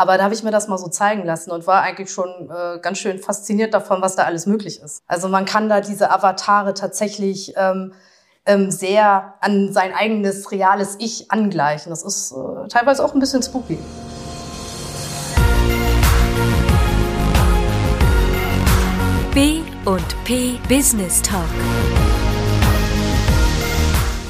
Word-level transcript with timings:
Aber 0.00 0.16
da 0.16 0.24
habe 0.24 0.32
ich 0.32 0.42
mir 0.42 0.50
das 0.50 0.66
mal 0.66 0.78
so 0.78 0.88
zeigen 0.88 1.26
lassen 1.26 1.50
und 1.50 1.66
war 1.66 1.82
eigentlich 1.82 2.10
schon 2.10 2.48
äh, 2.50 2.78
ganz 2.80 2.96
schön 2.96 3.18
fasziniert 3.18 3.74
davon, 3.74 4.00
was 4.00 4.16
da 4.16 4.22
alles 4.22 4.46
möglich 4.46 4.80
ist. 4.80 5.02
Also 5.06 5.28
man 5.28 5.44
kann 5.44 5.68
da 5.68 5.82
diese 5.82 6.10
Avatare 6.10 6.72
tatsächlich 6.72 7.52
ähm, 7.58 7.92
ähm, 8.46 8.70
sehr 8.70 9.34
an 9.42 9.74
sein 9.74 9.92
eigenes 9.92 10.50
reales 10.52 10.96
Ich 11.00 11.30
angleichen. 11.30 11.90
Das 11.90 12.02
ist 12.02 12.32
äh, 12.32 12.68
teilweise 12.68 13.04
auch 13.04 13.12
ein 13.12 13.20
bisschen 13.20 13.42
spooky. 13.42 13.78
B 19.34 19.60
und 19.84 20.24
P 20.24 20.58
Business 20.66 21.20
Talk. 21.20 21.44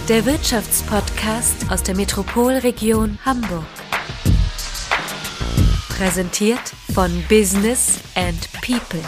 Der 0.08 0.26
Wirtschaftspodcast 0.26 1.70
aus 1.70 1.84
der 1.84 1.94
Metropolregion 1.94 3.20
Hamburg. 3.24 3.79
Präsentiert 6.00 6.72
von 6.94 7.10
Business 7.28 8.00
and 8.14 8.48
People. 8.62 9.02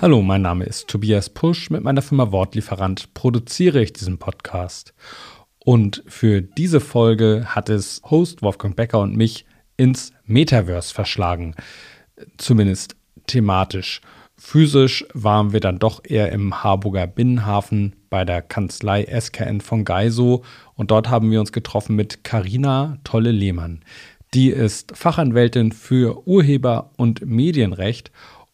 Hallo, 0.00 0.22
mein 0.22 0.40
Name 0.40 0.64
ist 0.64 0.88
Tobias 0.88 1.28
Pusch. 1.28 1.68
Mit 1.68 1.82
meiner 1.82 2.00
Firma 2.00 2.32
Wortlieferant 2.32 3.12
produziere 3.12 3.82
ich 3.82 3.92
diesen 3.92 4.16
Podcast. 4.16 4.94
Und 5.58 6.02
für 6.06 6.40
diese 6.40 6.80
Folge 6.80 7.44
hat 7.48 7.68
es 7.68 8.00
Host 8.10 8.40
Wolfgang 8.40 8.74
Becker 8.74 9.00
und 9.00 9.14
mich 9.14 9.44
ins 9.76 10.14
Metaverse 10.24 10.94
verschlagen. 10.94 11.54
Zumindest 12.38 12.96
thematisch. 13.26 14.00
Physisch 14.36 15.04
waren 15.14 15.52
wir 15.52 15.60
dann 15.60 15.78
doch 15.78 16.02
eher 16.04 16.32
im 16.32 16.62
Harburger 16.64 17.06
Binnenhafen 17.06 17.94
bei 18.10 18.24
der 18.24 18.42
Kanzlei 18.42 19.04
SKN 19.04 19.60
von 19.60 19.84
Geiso 19.84 20.42
und 20.74 20.90
dort 20.90 21.08
haben 21.08 21.30
wir 21.30 21.40
uns 21.40 21.52
getroffen 21.52 21.94
mit 21.94 22.24
Karina 22.24 22.98
Tolle-Lehmann. 23.04 23.80
Die 24.34 24.48
ist 24.48 24.96
Fachanwältin 24.96 25.70
für 25.70 26.26
Urheber- 26.26 26.90
und 26.96 27.24
Medienrecht 27.24 28.10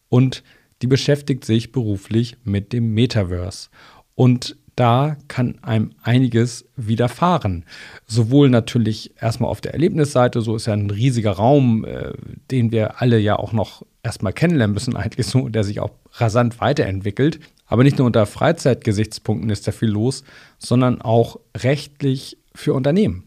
und 0.09 0.43
die 0.83 0.87
beschäftigt 0.87 1.45
sich 1.45 1.71
beruflich 1.71 2.37
mit 2.43 2.73
dem 2.73 2.93
Metaverse. 2.93 3.69
Und 4.13 4.57
da 4.81 5.15
kann 5.27 5.59
einem 5.61 5.91
einiges 6.01 6.65
widerfahren. 6.75 7.65
Sowohl 8.07 8.49
natürlich 8.49 9.13
erstmal 9.21 9.51
auf 9.51 9.61
der 9.61 9.73
Erlebnisseite, 9.73 10.41
so 10.41 10.55
ist 10.55 10.65
ja 10.65 10.73
ein 10.73 10.89
riesiger 10.89 11.33
Raum, 11.33 11.85
äh, 11.85 12.13
den 12.49 12.71
wir 12.71 12.99
alle 12.99 13.19
ja 13.19 13.35
auch 13.35 13.53
noch 13.53 13.85
erstmal 14.01 14.33
kennenlernen 14.33 14.73
müssen, 14.73 14.95
eigentlich 14.95 15.27
so, 15.27 15.49
der 15.49 15.63
sich 15.63 15.81
auch 15.81 15.91
rasant 16.13 16.59
weiterentwickelt. 16.61 17.39
Aber 17.67 17.83
nicht 17.83 17.99
nur 17.99 18.07
unter 18.07 18.25
Freizeitgesichtspunkten 18.25 19.51
ist 19.51 19.67
da 19.67 19.71
viel 19.71 19.89
los, 19.89 20.23
sondern 20.57 20.99
auch 20.99 21.39
rechtlich 21.55 22.39
für 22.55 22.73
Unternehmen. 22.73 23.25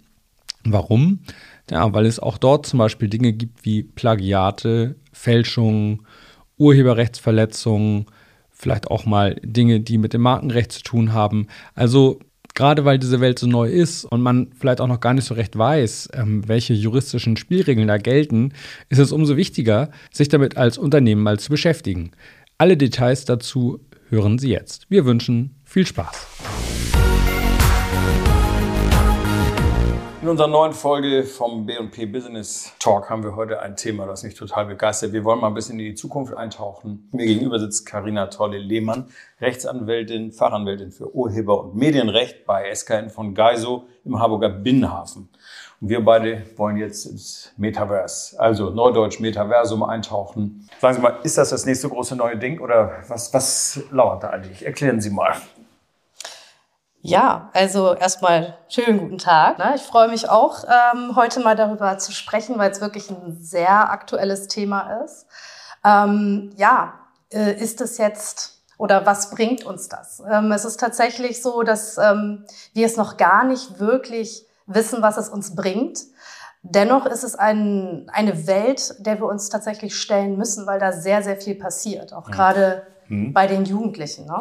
Warum? 0.64 1.20
Ja, 1.70 1.92
weil 1.92 2.06
es 2.06 2.18
auch 2.18 2.36
dort 2.36 2.66
zum 2.66 2.80
Beispiel 2.80 3.08
Dinge 3.08 3.32
gibt 3.32 3.64
wie 3.64 3.84
Plagiate, 3.84 4.96
Fälschungen, 5.12 6.00
Urheberrechtsverletzungen, 6.58 8.06
vielleicht 8.64 8.90
auch 8.90 9.04
mal 9.04 9.36
Dinge, 9.42 9.80
die 9.80 9.98
mit 9.98 10.14
dem 10.14 10.22
Markenrecht 10.22 10.72
zu 10.72 10.82
tun 10.82 11.12
haben. 11.12 11.48
Also 11.74 12.18
gerade 12.54 12.86
weil 12.86 12.98
diese 12.98 13.20
Welt 13.20 13.38
so 13.38 13.46
neu 13.46 13.68
ist 13.68 14.06
und 14.06 14.22
man 14.22 14.52
vielleicht 14.58 14.80
auch 14.80 14.86
noch 14.86 15.00
gar 15.00 15.12
nicht 15.12 15.26
so 15.26 15.34
recht 15.34 15.58
weiß, 15.58 16.08
ähm, 16.14 16.48
welche 16.48 16.72
juristischen 16.72 17.36
Spielregeln 17.36 17.88
da 17.88 17.98
gelten, 17.98 18.54
ist 18.88 19.00
es 19.00 19.12
umso 19.12 19.36
wichtiger, 19.36 19.90
sich 20.10 20.28
damit 20.28 20.56
als 20.56 20.78
Unternehmen 20.78 21.22
mal 21.22 21.38
zu 21.38 21.50
beschäftigen. 21.50 22.12
Alle 22.56 22.78
Details 22.78 23.26
dazu 23.26 23.80
hören 24.08 24.38
Sie 24.38 24.48
jetzt. 24.48 24.86
Wir 24.88 25.04
wünschen 25.04 25.56
viel 25.64 25.86
Spaß. 25.86 26.53
In 30.24 30.30
unserer 30.30 30.48
neuen 30.48 30.72
Folge 30.72 31.24
vom 31.24 31.66
B&P 31.66 32.06
Business 32.06 32.72
Talk 32.78 33.10
haben 33.10 33.22
wir 33.22 33.36
heute 33.36 33.60
ein 33.60 33.76
Thema, 33.76 34.06
das 34.06 34.22
mich 34.22 34.34
total 34.34 34.64
begeistert. 34.64 35.12
Wir 35.12 35.22
wollen 35.22 35.38
mal 35.38 35.48
ein 35.48 35.54
bisschen 35.54 35.78
in 35.78 35.84
die 35.84 35.94
Zukunft 35.94 36.34
eintauchen. 36.34 37.10
Mir 37.12 37.26
gegenüber 37.26 37.58
sitzt 37.58 37.84
Karina 37.84 38.28
Tolle-Lehmann, 38.28 39.08
Rechtsanwältin, 39.42 40.32
Fachanwältin 40.32 40.92
für 40.92 41.14
Urheber- 41.14 41.62
und 41.62 41.76
Medienrecht 41.76 42.46
bei 42.46 42.74
SKN 42.74 43.10
von 43.10 43.34
Geiso 43.34 43.84
im 44.06 44.18
Harburger 44.18 44.48
Binnenhafen. 44.48 45.28
Und 45.82 45.90
wir 45.90 46.02
beide 46.02 46.42
wollen 46.56 46.78
jetzt 46.78 47.04
ins 47.04 47.52
Metaverse, 47.58 48.40
also 48.40 48.70
Neudeutsch 48.70 49.20
Metaversum 49.20 49.82
eintauchen. 49.82 50.66
Sagen 50.80 50.94
Sie 50.94 51.02
mal, 51.02 51.18
ist 51.22 51.36
das 51.36 51.50
das 51.50 51.66
nächste 51.66 51.90
große 51.90 52.16
neue 52.16 52.38
Ding 52.38 52.60
oder 52.60 52.92
was, 53.08 53.34
was 53.34 53.82
lauert 53.90 54.22
da 54.22 54.30
eigentlich? 54.30 54.64
Erklären 54.64 55.02
Sie 55.02 55.10
mal. 55.10 55.34
Ja, 57.06 57.50
also 57.52 57.92
erstmal 57.92 58.56
schönen 58.66 58.98
guten 58.98 59.18
Tag. 59.18 59.58
Ich 59.74 59.82
freue 59.82 60.08
mich 60.08 60.30
auch, 60.30 60.64
ähm, 60.64 61.14
heute 61.16 61.40
mal 61.40 61.54
darüber 61.54 61.98
zu 61.98 62.12
sprechen, 62.12 62.56
weil 62.56 62.70
es 62.70 62.80
wirklich 62.80 63.10
ein 63.10 63.36
sehr 63.42 63.90
aktuelles 63.90 64.48
Thema 64.48 65.02
ist. 65.04 65.26
Ähm, 65.84 66.50
ja, 66.56 66.94
äh, 67.30 67.60
ist 67.60 67.82
es 67.82 67.98
jetzt 67.98 68.62
oder 68.78 69.04
was 69.04 69.32
bringt 69.32 69.66
uns 69.66 69.90
das? 69.90 70.22
Ähm, 70.26 70.50
es 70.50 70.64
ist 70.64 70.80
tatsächlich 70.80 71.42
so, 71.42 71.62
dass 71.62 71.98
wir 71.98 72.86
es 72.86 72.96
noch 72.96 73.18
gar 73.18 73.44
nicht 73.44 73.78
wirklich 73.78 74.46
wissen, 74.64 75.02
was 75.02 75.18
es 75.18 75.28
uns 75.28 75.54
bringt. 75.54 75.98
Dennoch 76.62 77.04
ist 77.04 77.22
es 77.22 77.34
ein, 77.34 78.10
eine 78.14 78.46
Welt, 78.46 78.94
der 79.00 79.20
wir 79.20 79.26
uns 79.26 79.50
tatsächlich 79.50 79.94
stellen 79.94 80.38
müssen, 80.38 80.66
weil 80.66 80.80
da 80.80 80.90
sehr, 80.90 81.22
sehr 81.22 81.36
viel 81.36 81.54
passiert, 81.54 82.14
auch 82.14 82.28
mhm. 82.28 82.32
gerade 82.32 82.86
mhm. 83.08 83.34
bei 83.34 83.46
den 83.46 83.66
Jugendlichen. 83.66 84.24
Ne? 84.24 84.38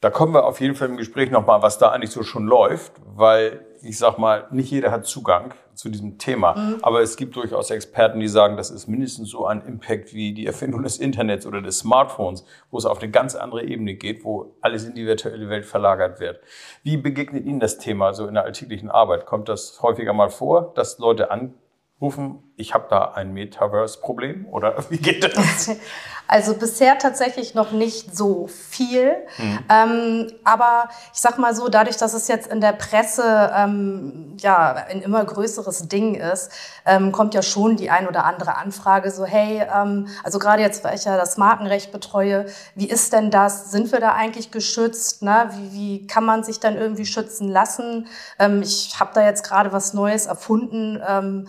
Da 0.00 0.10
kommen 0.10 0.34
wir 0.34 0.44
auf 0.44 0.60
jeden 0.60 0.74
Fall 0.74 0.88
im 0.88 0.96
Gespräch 0.96 1.30
nochmal, 1.30 1.62
was 1.62 1.78
da 1.78 1.90
eigentlich 1.90 2.10
so 2.10 2.22
schon 2.22 2.46
läuft, 2.46 2.92
weil 3.04 3.64
ich 3.82 3.98
sag 3.98 4.18
mal, 4.18 4.46
nicht 4.50 4.70
jeder 4.70 4.90
hat 4.90 5.06
Zugang 5.06 5.54
zu 5.74 5.88
diesem 5.88 6.18
Thema. 6.18 6.54
Mhm. 6.54 6.78
Aber 6.82 7.00
es 7.00 7.16
gibt 7.16 7.36
durchaus 7.36 7.70
Experten, 7.70 8.20
die 8.20 8.28
sagen, 8.28 8.56
das 8.56 8.70
ist 8.70 8.88
mindestens 8.88 9.30
so 9.30 9.46
ein 9.46 9.62
Impact 9.62 10.12
wie 10.12 10.32
die 10.32 10.46
Erfindung 10.46 10.82
des 10.82 10.98
Internets 10.98 11.46
oder 11.46 11.62
des 11.62 11.78
Smartphones, 11.78 12.44
wo 12.70 12.78
es 12.78 12.86
auf 12.86 13.00
eine 13.00 13.10
ganz 13.10 13.34
andere 13.34 13.64
Ebene 13.64 13.94
geht, 13.94 14.24
wo 14.24 14.56
alles 14.60 14.84
in 14.84 14.94
die 14.94 15.06
virtuelle 15.06 15.48
Welt 15.48 15.66
verlagert 15.66 16.20
wird. 16.20 16.40
Wie 16.82 16.96
begegnet 16.96 17.44
Ihnen 17.44 17.60
das 17.60 17.78
Thema 17.78 18.12
so 18.12 18.26
in 18.26 18.34
der 18.34 18.44
alltäglichen 18.44 18.90
Arbeit? 18.90 19.26
Kommt 19.26 19.48
das 19.48 19.80
häufiger 19.82 20.12
mal 20.12 20.30
vor, 20.30 20.72
dass 20.74 20.98
Leute 20.98 21.30
anrufen, 21.30 22.42
ich 22.56 22.72
habe 22.74 22.86
da 22.88 23.12
ein 23.12 23.32
Metaverse-Problem 23.32 24.46
oder 24.50 24.76
wie 24.90 24.98
geht 24.98 25.24
das? 25.24 25.70
Also 26.28 26.54
bisher 26.54 26.98
tatsächlich 26.98 27.54
noch 27.54 27.70
nicht 27.70 28.16
so 28.16 28.48
viel. 28.48 29.14
Mhm. 29.38 29.58
Ähm, 29.68 30.32
aber 30.42 30.88
ich 31.14 31.20
sag 31.20 31.38
mal 31.38 31.54
so, 31.54 31.68
dadurch, 31.68 31.98
dass 31.98 32.14
es 32.14 32.26
jetzt 32.26 32.48
in 32.48 32.60
der 32.60 32.72
Presse 32.72 33.52
ähm, 33.54 34.36
ja 34.40 34.74
ein 34.74 35.02
immer 35.02 35.24
größeres 35.24 35.86
Ding 35.86 36.16
ist, 36.16 36.50
ähm, 36.84 37.12
kommt 37.12 37.34
ja 37.34 37.42
schon 37.42 37.76
die 37.76 37.90
ein 37.90 38.08
oder 38.08 38.24
andere 38.24 38.56
Anfrage 38.56 39.12
so, 39.12 39.24
hey, 39.24 39.62
ähm, 39.72 40.08
also 40.24 40.40
gerade 40.40 40.62
jetzt, 40.62 40.82
weil 40.82 40.96
ich 40.96 41.04
ja 41.04 41.16
das 41.16 41.36
Markenrecht 41.36 41.92
betreue, 41.92 42.46
wie 42.74 42.88
ist 42.88 43.12
denn 43.12 43.30
das? 43.30 43.70
Sind 43.70 43.92
wir 43.92 44.00
da 44.00 44.12
eigentlich 44.14 44.50
geschützt? 44.50 45.22
Ne? 45.22 45.48
Wie, 45.52 45.72
wie 45.72 46.06
kann 46.08 46.24
man 46.24 46.42
sich 46.42 46.58
dann 46.58 46.76
irgendwie 46.76 47.06
schützen 47.06 47.48
lassen? 47.48 48.08
Ähm, 48.40 48.62
ich 48.62 48.98
habe 48.98 49.12
da 49.14 49.24
jetzt 49.24 49.44
gerade 49.44 49.70
was 49.70 49.94
Neues 49.94 50.26
erfunden 50.26 51.00
ähm, 51.06 51.46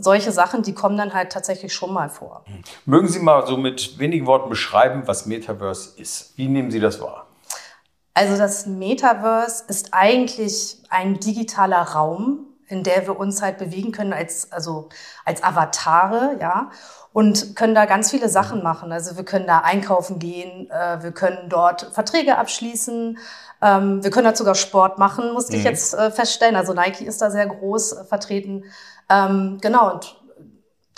solche 0.00 0.32
Sachen, 0.32 0.47
die 0.66 0.74
kommen 0.74 0.96
dann 0.96 1.14
halt 1.14 1.32
tatsächlich 1.32 1.72
schon 1.74 1.92
mal 1.92 2.08
vor. 2.08 2.44
Mögen 2.84 3.08
Sie 3.08 3.18
mal 3.18 3.46
so 3.46 3.56
mit 3.56 3.98
wenigen 3.98 4.26
Worten 4.26 4.48
beschreiben, 4.48 5.02
was 5.06 5.26
Metaverse 5.26 6.00
ist? 6.00 6.36
Wie 6.36 6.48
nehmen 6.48 6.70
Sie 6.70 6.80
das 6.80 7.00
wahr? 7.00 7.26
Also 8.14 8.36
das 8.36 8.66
Metaverse 8.66 9.64
ist 9.68 9.88
eigentlich 9.92 10.78
ein 10.90 11.20
digitaler 11.20 11.82
Raum, 11.82 12.46
in 12.66 12.82
der 12.82 13.06
wir 13.06 13.18
uns 13.18 13.42
halt 13.42 13.58
bewegen 13.58 13.92
können 13.92 14.12
als, 14.12 14.52
also 14.52 14.88
als 15.24 15.42
Avatare, 15.42 16.36
ja, 16.40 16.70
und 17.12 17.56
können 17.56 17.74
da 17.74 17.86
ganz 17.86 18.10
viele 18.10 18.28
Sachen 18.28 18.62
machen. 18.62 18.92
Also 18.92 19.16
wir 19.16 19.24
können 19.24 19.46
da 19.46 19.60
einkaufen 19.60 20.18
gehen, 20.18 20.70
äh, 20.70 21.02
wir 21.02 21.12
können 21.12 21.48
dort 21.48 21.90
Verträge 21.92 22.36
abschließen, 22.38 23.18
ähm, 23.62 24.04
wir 24.04 24.10
können 24.10 24.26
da 24.26 24.36
sogar 24.36 24.54
Sport 24.54 24.98
machen, 24.98 25.32
musste 25.32 25.52
mhm. 25.52 25.58
ich 25.58 25.64
jetzt 25.64 25.94
äh, 25.94 26.10
feststellen. 26.10 26.56
Also 26.56 26.74
Nike 26.74 27.04
ist 27.04 27.22
da 27.22 27.30
sehr 27.30 27.46
groß 27.46 27.92
äh, 27.92 28.04
vertreten. 28.04 28.64
Ähm, 29.08 29.58
genau, 29.60 29.94
und 29.94 30.16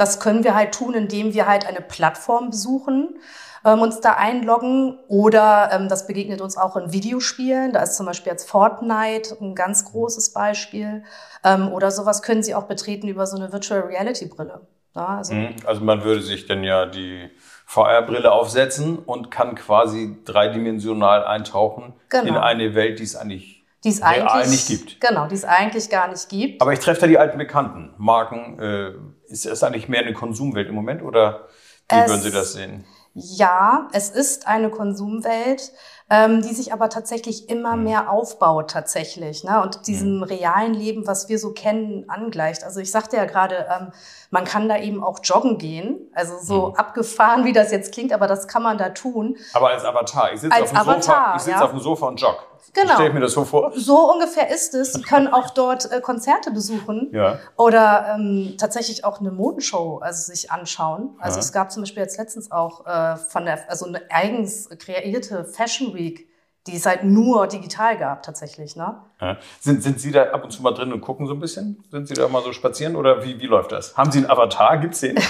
das 0.00 0.18
können 0.18 0.44
wir 0.44 0.54
halt 0.54 0.72
tun, 0.72 0.94
indem 0.94 1.34
wir 1.34 1.46
halt 1.46 1.66
eine 1.66 1.80
Plattform 1.82 2.50
besuchen, 2.50 3.18
ähm, 3.64 3.82
uns 3.82 4.00
da 4.00 4.14
einloggen 4.14 4.98
oder 5.08 5.68
ähm, 5.72 5.88
das 5.88 6.06
begegnet 6.06 6.40
uns 6.40 6.56
auch 6.56 6.76
in 6.76 6.92
Videospielen. 6.92 7.72
Da 7.72 7.82
ist 7.82 7.96
zum 7.96 8.06
Beispiel 8.06 8.32
jetzt 8.32 8.48
Fortnite 8.48 9.36
ein 9.40 9.54
ganz 9.54 9.84
großes 9.84 10.32
Beispiel. 10.32 11.04
Ähm, 11.44 11.70
oder 11.70 11.90
sowas 11.90 12.22
können 12.22 12.42
Sie 12.42 12.54
auch 12.54 12.64
betreten 12.64 13.08
über 13.08 13.26
so 13.26 13.36
eine 13.36 13.52
Virtual 13.52 13.80
Reality 13.80 14.26
Brille. 14.26 14.62
Ja, 14.96 15.18
also, 15.18 15.34
mhm. 15.34 15.54
also 15.66 15.82
man 15.82 16.02
würde 16.02 16.22
sich 16.22 16.46
dann 16.46 16.64
ja 16.64 16.86
die 16.86 17.30
VR-Brille 17.66 18.32
aufsetzen 18.32 18.98
und 18.98 19.30
kann 19.30 19.54
quasi 19.54 20.16
dreidimensional 20.24 21.24
eintauchen 21.24 21.92
genau. 22.08 22.24
in 22.24 22.36
eine 22.36 22.74
Welt, 22.74 22.98
die 22.98 23.04
es 23.04 23.14
eigentlich 23.14 23.59
die 23.84 23.88
es 23.88 24.02
eigentlich 24.02 24.50
nicht 24.50 24.68
gibt. 24.68 25.00
Genau, 25.00 25.26
die 25.26 25.34
es 25.34 25.44
eigentlich 25.44 25.88
gar 25.90 26.08
nicht 26.08 26.28
gibt. 26.28 26.60
Aber 26.62 26.72
ich 26.72 26.80
treffe 26.80 27.02
da 27.02 27.06
die 27.06 27.18
alten 27.18 27.38
Bekannten. 27.38 27.94
Marken, 27.98 28.58
äh, 28.58 28.92
ist 29.32 29.46
es 29.46 29.62
eigentlich 29.62 29.88
mehr 29.88 30.00
eine 30.00 30.12
Konsumwelt 30.12 30.68
im 30.68 30.74
Moment 30.74 31.02
oder 31.02 31.48
wie 31.90 31.96
es, 31.96 32.08
würden 32.08 32.20
Sie 32.22 32.30
das 32.30 32.52
sehen? 32.52 32.84
Ja, 33.14 33.88
es 33.92 34.10
ist 34.10 34.46
eine 34.46 34.70
Konsumwelt. 34.70 35.72
ähm, 36.12 36.42
die 36.42 36.52
sich 36.52 36.72
aber 36.72 36.88
tatsächlich 36.88 37.48
immer 37.48 37.76
mehr 37.76 38.10
aufbaut 38.10 38.68
tatsächlich 38.72 39.44
ne? 39.44 39.62
und 39.62 39.86
diesem 39.86 40.24
realen 40.24 40.74
Leben, 40.74 41.06
was 41.06 41.28
wir 41.28 41.38
so 41.38 41.52
kennen, 41.52 42.04
angleicht. 42.08 42.64
Also 42.64 42.80
ich 42.80 42.90
sagte 42.90 43.16
ja 43.16 43.26
gerade, 43.26 43.68
ähm, 43.70 43.92
man 44.30 44.44
kann 44.44 44.68
da 44.68 44.76
eben 44.76 45.04
auch 45.04 45.20
joggen 45.22 45.56
gehen, 45.58 46.10
also 46.12 46.34
so 46.42 46.70
Mhm. 46.70 46.74
abgefahren, 46.74 47.44
wie 47.44 47.52
das 47.52 47.70
jetzt 47.70 47.94
klingt, 47.94 48.12
aber 48.12 48.26
das 48.26 48.48
kann 48.48 48.64
man 48.64 48.76
da 48.76 48.88
tun. 48.88 49.36
Aber 49.52 49.68
als 49.68 49.84
Avatar. 49.84 50.32
Ich 50.32 50.40
sitze 50.40 50.52
Als 50.56 50.64
auf, 50.64 50.70
dem 50.70 50.78
Sofa, 50.78 50.90
Avatar, 51.12 51.36
ich 51.36 51.42
sitz 51.42 51.54
ja. 51.54 51.64
auf 51.64 51.70
dem 51.70 51.78
Sofa 51.80 52.06
und 52.08 52.20
jogge. 52.20 52.38
Genau. 52.72 52.94
Stell 52.94 53.08
ich 53.08 53.14
mir 53.14 53.20
das 53.20 53.32
so 53.32 53.44
vor? 53.44 53.72
So 53.74 54.12
ungefähr 54.12 54.48
ist 54.50 54.74
es. 54.74 54.92
Sie 54.92 55.02
können 55.02 55.28
auch 55.28 55.50
dort 55.50 55.90
äh, 55.90 56.00
Konzerte 56.00 56.50
besuchen 56.52 57.10
Ja. 57.12 57.38
oder 57.56 58.14
ähm, 58.14 58.54
tatsächlich 58.58 59.04
auch 59.04 59.20
eine 59.20 59.30
Modenshow 59.32 59.98
also 59.98 60.30
sich 60.32 60.50
anschauen. 60.52 61.16
Also 61.18 61.38
Ja. 61.38 61.40
es 61.44 61.52
gab 61.52 61.72
zum 61.72 61.82
Beispiel 61.82 62.02
jetzt 62.02 62.16
letztens 62.18 62.50
auch 62.52 62.86
äh, 62.86 63.16
von 63.16 63.44
der, 63.44 63.68
also 63.68 63.86
eine 63.86 64.02
eigens 64.10 64.68
kreierte 64.78 65.44
Fashion 65.44 65.94
Week, 65.94 66.28
die 66.66 66.76
es 66.76 66.84
halt 66.84 67.04
nur 67.04 67.46
digital 67.46 67.96
gab 67.96 68.22
tatsächlich. 68.22 68.76
Ne? 68.76 68.94
Ja. 69.20 69.38
Sind, 69.60 69.82
sind 69.82 69.98
Sie 69.98 70.12
da 70.12 70.24
ab 70.30 70.44
und 70.44 70.50
zu 70.50 70.62
mal 70.62 70.72
drin 70.72 70.92
und 70.92 71.00
gucken 71.00 71.26
so 71.26 71.32
ein 71.32 71.40
bisschen? 71.40 71.82
Sind 71.90 72.06
Sie 72.06 72.14
da 72.14 72.28
mal 72.28 72.42
so 72.42 72.52
spazieren 72.52 72.96
oder 72.96 73.24
wie, 73.24 73.40
wie 73.40 73.46
läuft 73.46 73.72
das? 73.72 73.96
Haben 73.96 74.12
Sie 74.12 74.18
einen 74.18 74.30
Avatar? 74.30 74.78
Gibt's 74.78 75.00
den? 75.00 75.16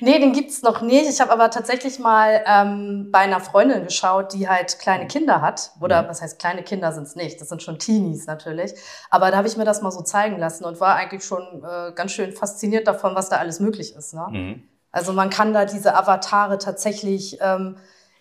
Nee, 0.00 0.18
den 0.18 0.32
gibt's 0.32 0.62
noch 0.62 0.80
nicht. 0.80 1.06
Ich 1.06 1.20
habe 1.20 1.30
aber 1.30 1.50
tatsächlich 1.50 1.98
mal 1.98 2.42
ähm, 2.46 3.10
bei 3.12 3.18
einer 3.18 3.40
Freundin 3.40 3.84
geschaut, 3.84 4.32
die 4.32 4.48
halt 4.48 4.78
kleine 4.78 5.06
Kinder 5.06 5.42
hat. 5.42 5.72
Oder 5.82 6.02
Mhm. 6.02 6.08
was 6.08 6.22
heißt 6.22 6.38
kleine 6.38 6.62
Kinder 6.62 6.92
sind's 6.92 7.14
nicht? 7.14 7.38
Das 7.42 7.50
sind 7.50 7.62
schon 7.62 7.78
Teenies 7.78 8.26
natürlich. 8.26 8.72
Aber 9.10 9.30
da 9.30 9.36
habe 9.36 9.48
ich 9.48 9.58
mir 9.58 9.66
das 9.66 9.82
mal 9.82 9.90
so 9.90 10.00
zeigen 10.00 10.38
lassen 10.38 10.64
und 10.64 10.80
war 10.80 10.94
eigentlich 10.96 11.24
schon 11.26 11.42
äh, 11.62 11.92
ganz 11.94 12.12
schön 12.12 12.32
fasziniert 12.32 12.88
davon, 12.88 13.14
was 13.14 13.28
da 13.28 13.36
alles 13.36 13.60
möglich 13.60 13.94
ist. 13.94 14.14
Ne? 14.14 14.26
Mhm. 14.30 14.62
Also 14.92 15.12
man 15.12 15.28
kann 15.28 15.52
da 15.52 15.66
diese 15.66 15.94
Avatare 15.94 16.56
tatsächlich 16.56 17.36
ähm, 17.42 17.76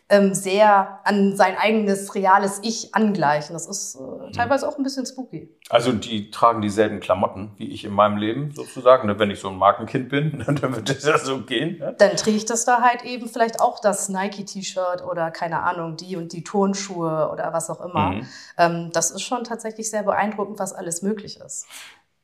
ähm, 0.08 0.36
sehr 0.36 1.00
an 1.04 1.36
sein 1.36 1.58
eigenes 1.58 2.14
reales 2.14 2.60
Ich 2.62 2.94
angleichen. 2.94 3.54
Das 3.54 3.66
ist 3.66 4.00
Mhm. 4.00 4.28
äh, 4.28 4.32
teilweise 4.34 4.68
auch 4.70 4.78
ein 4.78 4.84
bisschen 4.84 5.06
spooky. 5.06 5.50
Also 5.70 5.92
die 5.94 6.30
tragen 6.30 6.62
dieselben 6.62 7.00
Klamotten 7.00 7.54
wie 7.58 7.70
ich 7.72 7.86
in 7.86 7.92
meinem 7.94 8.18
Leben 8.18 8.52
sozusagen. 8.54 9.08
ne? 9.08 9.18
Wenn 9.18 9.32
ich 9.32 9.40
so 9.40 9.50
ein 9.50 9.58
Markenkind 9.58 10.10
bin, 10.10 10.44
dann 10.46 10.76
wird 10.76 10.90
das 10.90 11.04
ja 11.06 11.18
so 11.18 11.42
gehen. 11.42 11.80
Ne? 11.80 11.96
Dann 11.98 12.16
trägt 12.18 12.52
es 12.52 12.66
da 12.66 12.82
halt 12.82 13.04
eben 13.04 13.28
vielleicht 13.28 13.60
auch 13.60 13.80
das 13.80 14.08
Nike-T-Shirt 14.10 15.04
oder 15.04 15.32
keine 15.32 15.64
Ahnung, 15.64 15.98
die 15.98 16.16
und 16.18 16.34
die 16.34 16.44
Turnschuhe 16.44 17.30
oder 17.32 17.52
was 17.52 17.70
auch 17.72 17.82
immer. 17.84 18.12
Mhm. 18.12 18.28
Ähm, 18.60 18.90
das 18.94 19.10
ist 19.10 19.24
schon 19.24 19.44
tatsächlich 19.44 19.90
sehr 19.90 20.04
beeindruckend, 20.04 20.60
was 20.60 20.72
alles 20.74 21.02
möglich 21.02 21.40
ist. 21.40 21.66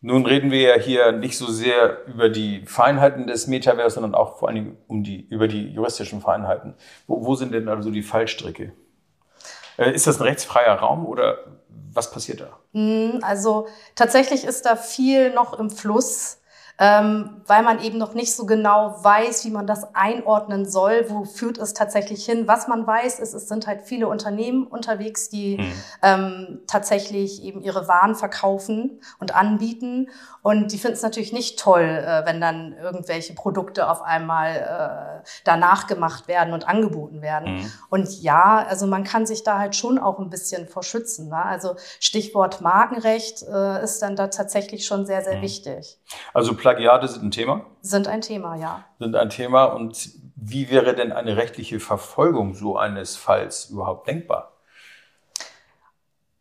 Nun 0.03 0.25
reden 0.25 0.49
wir 0.49 0.61
ja 0.61 0.75
hier 0.79 1.11
nicht 1.11 1.37
so 1.37 1.45
sehr 1.45 2.05
über 2.07 2.29
die 2.29 2.65
Feinheiten 2.65 3.27
des 3.27 3.45
Metaverse, 3.45 3.93
sondern 3.95 4.15
auch 4.15 4.39
vor 4.39 4.51
Dingen 4.51 4.77
um 4.87 5.03
die, 5.03 5.27
über 5.29 5.47
die 5.47 5.67
juristischen 5.67 6.21
Feinheiten. 6.21 6.73
Wo, 7.05 7.23
wo 7.23 7.35
sind 7.35 7.53
denn 7.53 7.69
also 7.69 7.91
die 7.91 8.01
Fallstricke? 8.01 8.73
Äh, 9.77 9.93
ist 9.93 10.07
das 10.07 10.19
ein 10.19 10.23
rechtsfreier 10.23 10.73
Raum 10.73 11.05
oder 11.05 11.37
was 11.93 12.11
passiert 12.11 12.41
da? 12.41 12.59
Mm, 12.71 13.19
Also 13.21 13.67
tatsächlich 13.95 14.43
ist 14.43 14.65
da 14.65 14.75
viel 14.75 15.33
noch 15.33 15.57
im 15.59 15.69
Fluss, 15.69 16.40
ähm, 16.81 17.43
weil 17.45 17.61
man 17.61 17.79
eben 17.83 17.99
noch 17.99 18.15
nicht 18.15 18.35
so 18.35 18.47
genau 18.47 18.95
weiß, 19.03 19.45
wie 19.45 19.51
man 19.51 19.67
das 19.67 19.93
einordnen 19.93 20.67
soll. 20.67 21.05
Wo 21.09 21.25
führt 21.25 21.59
es 21.59 21.75
tatsächlich 21.75 22.25
hin? 22.25 22.47
Was 22.47 22.67
man 22.67 22.87
weiß, 22.87 23.19
ist, 23.19 23.35
es 23.35 23.47
sind 23.47 23.67
halt 23.67 23.83
viele 23.83 24.07
Unternehmen 24.07 24.65
unterwegs, 24.65 25.29
die 25.29 25.63
ähm, 26.01 26.61
tatsächlich 26.65 27.43
eben 27.43 27.61
ihre 27.61 27.87
Waren 27.87 28.15
verkaufen 28.15 28.99
und 29.19 29.35
anbieten. 29.35 30.09
Und 30.41 30.71
die 30.71 30.79
finden 30.79 30.95
es 30.95 31.03
natürlich 31.03 31.33
nicht 31.33 31.59
toll, 31.59 31.83
äh, 31.83 32.25
wenn 32.25 32.41
dann 32.41 32.73
irgendwelche 32.73 33.35
Produkte 33.35 33.87
auf 33.87 34.01
einmal 34.01 35.20
äh, 35.20 35.20
danach 35.43 35.87
gemacht 35.87 36.27
werden 36.27 36.53
und 36.53 36.67
angeboten 36.67 37.21
werden. 37.21 37.71
Und 37.89 38.21
ja, 38.21 38.65
also 38.67 38.87
man 38.87 39.03
kann 39.03 39.25
sich 39.25 39.43
da 39.43 39.59
halt 39.59 39.75
schon 39.75 39.97
auch 39.97 40.19
ein 40.19 40.29
bisschen 40.29 40.67
vor 40.67 40.83
schützen. 40.83 41.29
Ne? 41.29 41.43
Also 41.43 41.75
Stichwort 41.99 42.61
Markenrecht 42.61 43.43
äh, 43.43 43.83
ist 43.83 44.01
dann 44.01 44.15
da 44.15 44.27
tatsächlich 44.27 44.85
schon 44.85 45.05
sehr, 45.05 45.23
sehr 45.23 45.41
wichtig. 45.41 45.99
Also 46.33 46.55
Plagiate 46.55 47.07
sind 47.07 47.23
ein 47.23 47.31
Thema, 47.31 47.65
Sind 47.81 48.07
ein 48.07 48.21
Thema, 48.21 48.55
ja. 48.55 48.83
sind 48.99 49.15
ein 49.15 49.29
Thema. 49.29 49.65
Und 49.65 50.09
wie 50.35 50.69
wäre 50.69 50.95
denn 50.95 51.11
eine 51.11 51.37
rechtliche 51.37 51.79
Verfolgung 51.79 52.53
so 52.53 52.77
eines 52.77 53.15
Falls 53.15 53.65
überhaupt 53.69 54.07
denkbar? 54.07 54.51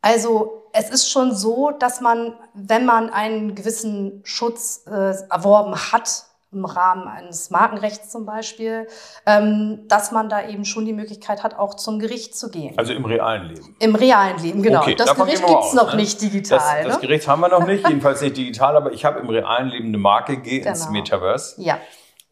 Also 0.02 0.68
es 0.72 0.88
ist 0.88 1.10
schon 1.10 1.34
so, 1.34 1.72
dass 1.72 2.00
man, 2.00 2.34
wenn 2.54 2.86
man 2.86 3.10
einen 3.10 3.54
gewissen 3.54 4.22
Schutz 4.24 4.84
äh, 4.86 5.14
erworben 5.30 5.74
hat, 5.76 6.24
im 6.52 6.64
Rahmen 6.64 7.06
eines 7.06 7.50
Markenrechts 7.50 8.10
zum 8.10 8.26
Beispiel, 8.26 8.88
ähm, 9.24 9.84
dass 9.86 10.10
man 10.10 10.28
da 10.28 10.48
eben 10.48 10.64
schon 10.64 10.84
die 10.84 10.92
Möglichkeit 10.92 11.44
hat, 11.44 11.56
auch 11.56 11.74
zum 11.74 12.00
Gericht 12.00 12.36
zu 12.36 12.50
gehen. 12.50 12.76
Also 12.76 12.92
im 12.92 13.04
realen 13.04 13.48
Leben. 13.48 13.76
Im 13.78 13.94
realen 13.94 14.38
Leben, 14.42 14.62
genau. 14.62 14.80
Okay, 14.80 14.96
das 14.96 15.14
Gericht 15.14 15.46
gibt's 15.46 15.52
aus, 15.52 15.74
noch 15.74 15.92
ne? 15.92 16.00
nicht 16.00 16.20
digital. 16.20 16.58
Das, 16.82 16.94
das 16.94 17.02
ne? 17.02 17.06
Gericht 17.08 17.28
haben 17.28 17.40
wir 17.40 17.48
noch 17.48 17.66
nicht, 17.66 17.86
jedenfalls 17.88 18.20
nicht 18.20 18.36
digital, 18.36 18.76
aber 18.76 18.92
ich 18.92 19.04
habe 19.04 19.20
im 19.20 19.28
realen 19.28 19.68
Leben 19.68 19.88
eine 19.88 19.98
Marke, 19.98 20.38
gehe 20.38 20.64
ins 20.64 20.80
Genau. 20.86 20.92
Metaverse 20.92 21.62
Ja, 21.62 21.78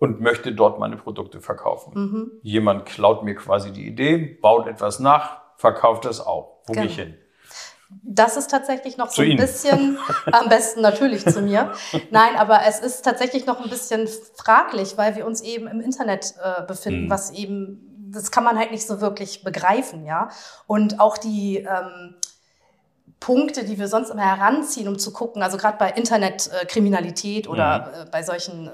und 0.00 0.20
möchte 0.20 0.52
dort 0.52 0.78
meine 0.78 0.96
Produkte 0.96 1.40
verkaufen. 1.40 1.92
Mhm. 1.94 2.30
Jemand 2.42 2.86
klaut 2.86 3.22
mir 3.24 3.34
quasi 3.34 3.72
die 3.72 3.86
Idee, 3.86 4.38
baut 4.40 4.66
etwas 4.66 5.00
nach, 5.00 5.38
verkauft 5.56 6.04
das 6.04 6.20
auch. 6.24 6.58
Wo 6.66 6.72
gehe 6.72 6.84
ich 6.84 6.96
Genau. 6.96 7.08
hin? 7.10 7.18
Das 7.90 8.36
ist 8.36 8.50
tatsächlich 8.50 8.96
noch 8.98 9.10
so 9.10 9.22
ein 9.22 9.28
Ihnen. 9.30 9.36
bisschen, 9.38 9.98
am 10.32 10.48
besten 10.48 10.80
natürlich 10.82 11.24
zu 11.26 11.40
mir. 11.42 11.72
Nein, 12.10 12.36
aber 12.36 12.60
es 12.66 12.80
ist 12.80 13.02
tatsächlich 13.02 13.46
noch 13.46 13.60
ein 13.62 13.70
bisschen 13.70 14.08
fraglich, 14.36 14.96
weil 14.98 15.16
wir 15.16 15.26
uns 15.26 15.40
eben 15.40 15.66
im 15.66 15.80
Internet 15.80 16.34
äh, 16.42 16.62
befinden, 16.66 17.06
Mhm. 17.06 17.10
was 17.10 17.30
eben, 17.30 18.10
das 18.12 18.30
kann 18.30 18.44
man 18.44 18.58
halt 18.58 18.70
nicht 18.72 18.86
so 18.86 19.00
wirklich 19.00 19.42
begreifen, 19.44 20.04
ja. 20.06 20.28
Und 20.66 21.00
auch 21.00 21.16
die, 21.18 21.58
ähm, 21.58 22.14
Punkte, 23.20 23.64
die 23.64 23.78
wir 23.80 23.88
sonst 23.88 24.10
immer 24.10 24.22
heranziehen, 24.22 24.86
um 24.86 24.96
zu 24.96 25.12
gucken, 25.12 25.42
also 25.42 25.56
gerade 25.56 25.76
bei 25.76 25.90
Internetkriminalität 25.90 27.48
oder 27.48 28.04
äh, 28.06 28.10
bei 28.10 28.22
solchen 28.22 28.68
äh, 28.68 28.70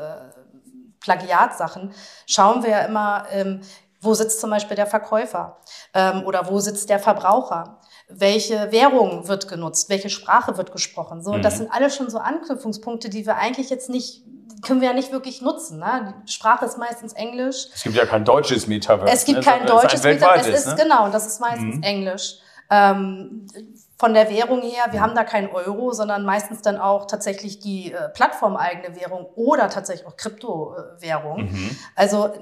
Plagiatsachen, 1.00 1.92
schauen 2.26 2.62
wir 2.62 2.70
ja 2.70 2.80
immer, 2.80 3.26
ähm, 3.30 3.60
wo 4.04 4.14
sitzt 4.14 4.40
zum 4.40 4.50
Beispiel 4.50 4.76
der 4.76 4.86
Verkäufer 4.86 5.58
ähm, 5.94 6.22
oder 6.24 6.48
wo 6.50 6.60
sitzt 6.60 6.90
der 6.90 6.98
Verbraucher? 6.98 7.80
Welche 8.08 8.70
Währung 8.70 9.28
wird 9.28 9.48
genutzt? 9.48 9.88
Welche 9.88 10.10
Sprache 10.10 10.56
wird 10.58 10.72
gesprochen? 10.72 11.22
So, 11.22 11.32
und 11.32 11.44
das 11.44 11.58
sind 11.58 11.72
alles 11.72 11.96
schon 11.96 12.10
so 12.10 12.18
Anknüpfungspunkte, 12.18 13.08
die 13.08 13.26
wir 13.26 13.36
eigentlich 13.36 13.70
jetzt 13.70 13.88
nicht, 13.88 14.24
können 14.62 14.80
wir 14.80 14.88
ja 14.88 14.94
nicht 14.94 15.12
wirklich 15.12 15.40
nutzen. 15.40 15.78
Ne? 15.78 16.14
Die 16.28 16.32
Sprache 16.32 16.66
ist 16.66 16.78
meistens 16.78 17.14
Englisch. 17.14 17.68
Es 17.74 17.82
gibt 17.82 17.96
ja 17.96 18.06
kein 18.06 18.24
deutsches 18.24 18.66
Metaverse. 18.66 19.12
Es 19.12 19.24
gibt 19.24 19.38
ne? 19.38 19.44
kein 19.44 19.66
sondern 19.66 19.82
deutsches 19.82 20.02
Metaverse. 20.02 20.52
Es 20.52 20.66
ist 20.66 20.76
ne? 20.76 20.82
genau, 20.82 21.08
das 21.08 21.26
ist 21.26 21.40
meistens 21.40 21.84
Englisch. 21.84 22.38
Ähm, 22.70 23.46
von 23.98 24.12
der 24.12 24.28
Währung 24.30 24.60
her, 24.60 24.84
wir 24.90 25.00
haben 25.00 25.14
da 25.14 25.24
kein 25.24 25.50
Euro, 25.50 25.92
sondern 25.92 26.24
meistens 26.24 26.62
dann 26.62 26.78
auch 26.78 27.06
tatsächlich 27.06 27.60
die 27.60 27.92
äh, 27.92 28.08
plattformeigene 28.08 28.96
Währung 28.96 29.26
oder 29.34 29.70
tatsächlich 29.70 30.06
auch 30.06 30.16
Kryptowährung. 30.16 31.44
Mhm. 31.44 31.76
Also 31.94 32.32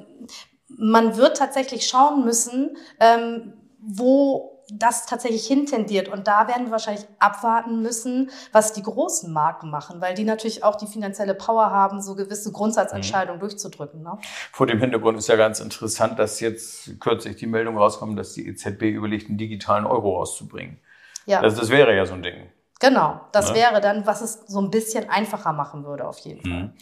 man 0.78 1.16
wird 1.16 1.36
tatsächlich 1.36 1.86
schauen 1.86 2.24
müssen, 2.24 2.76
ähm, 3.00 3.54
wo 3.80 4.52
das 4.74 5.06
tatsächlich 5.06 5.46
hintendiert. 5.46 6.08
Und 6.08 6.26
da 6.28 6.48
werden 6.48 6.66
wir 6.66 6.72
wahrscheinlich 6.72 7.04
abwarten 7.18 7.82
müssen, 7.82 8.30
was 8.52 8.72
die 8.72 8.82
großen 8.82 9.30
Marken 9.32 9.70
machen, 9.70 10.00
weil 10.00 10.14
die 10.14 10.24
natürlich 10.24 10.64
auch 10.64 10.76
die 10.76 10.86
finanzielle 10.86 11.34
Power 11.34 11.70
haben, 11.70 12.00
so 12.00 12.14
gewisse 12.14 12.52
Grundsatzentscheidungen 12.52 13.40
durchzudrücken. 13.40 14.02
Ne? 14.02 14.18
Vor 14.52 14.66
dem 14.66 14.78
Hintergrund 14.78 15.18
ist 15.18 15.28
ja 15.28 15.36
ganz 15.36 15.60
interessant, 15.60 16.18
dass 16.18 16.40
jetzt 16.40 17.00
kürzlich 17.00 17.36
die 17.36 17.46
Meldung 17.46 17.76
rauskommt, 17.76 18.18
dass 18.18 18.32
die 18.32 18.46
EZB 18.48 18.82
überlegt, 18.82 19.28
einen 19.28 19.36
digitalen 19.38 19.84
Euro 19.84 20.16
rauszubringen. 20.16 20.78
Ja. 21.26 21.42
Das, 21.42 21.56
das 21.56 21.68
wäre 21.68 21.94
ja 21.94 22.06
so 22.06 22.14
ein 22.14 22.22
Ding. 22.22 22.50
Genau, 22.80 23.20
das 23.32 23.50
Ne? 23.50 23.56
wäre 23.56 23.80
dann, 23.80 24.06
was 24.06 24.22
es 24.22 24.44
so 24.46 24.60
ein 24.60 24.70
bisschen 24.70 25.08
einfacher 25.08 25.52
machen 25.52 25.84
würde, 25.84 26.06
auf 26.06 26.18
jeden 26.20 26.42
Fall. 26.42 26.74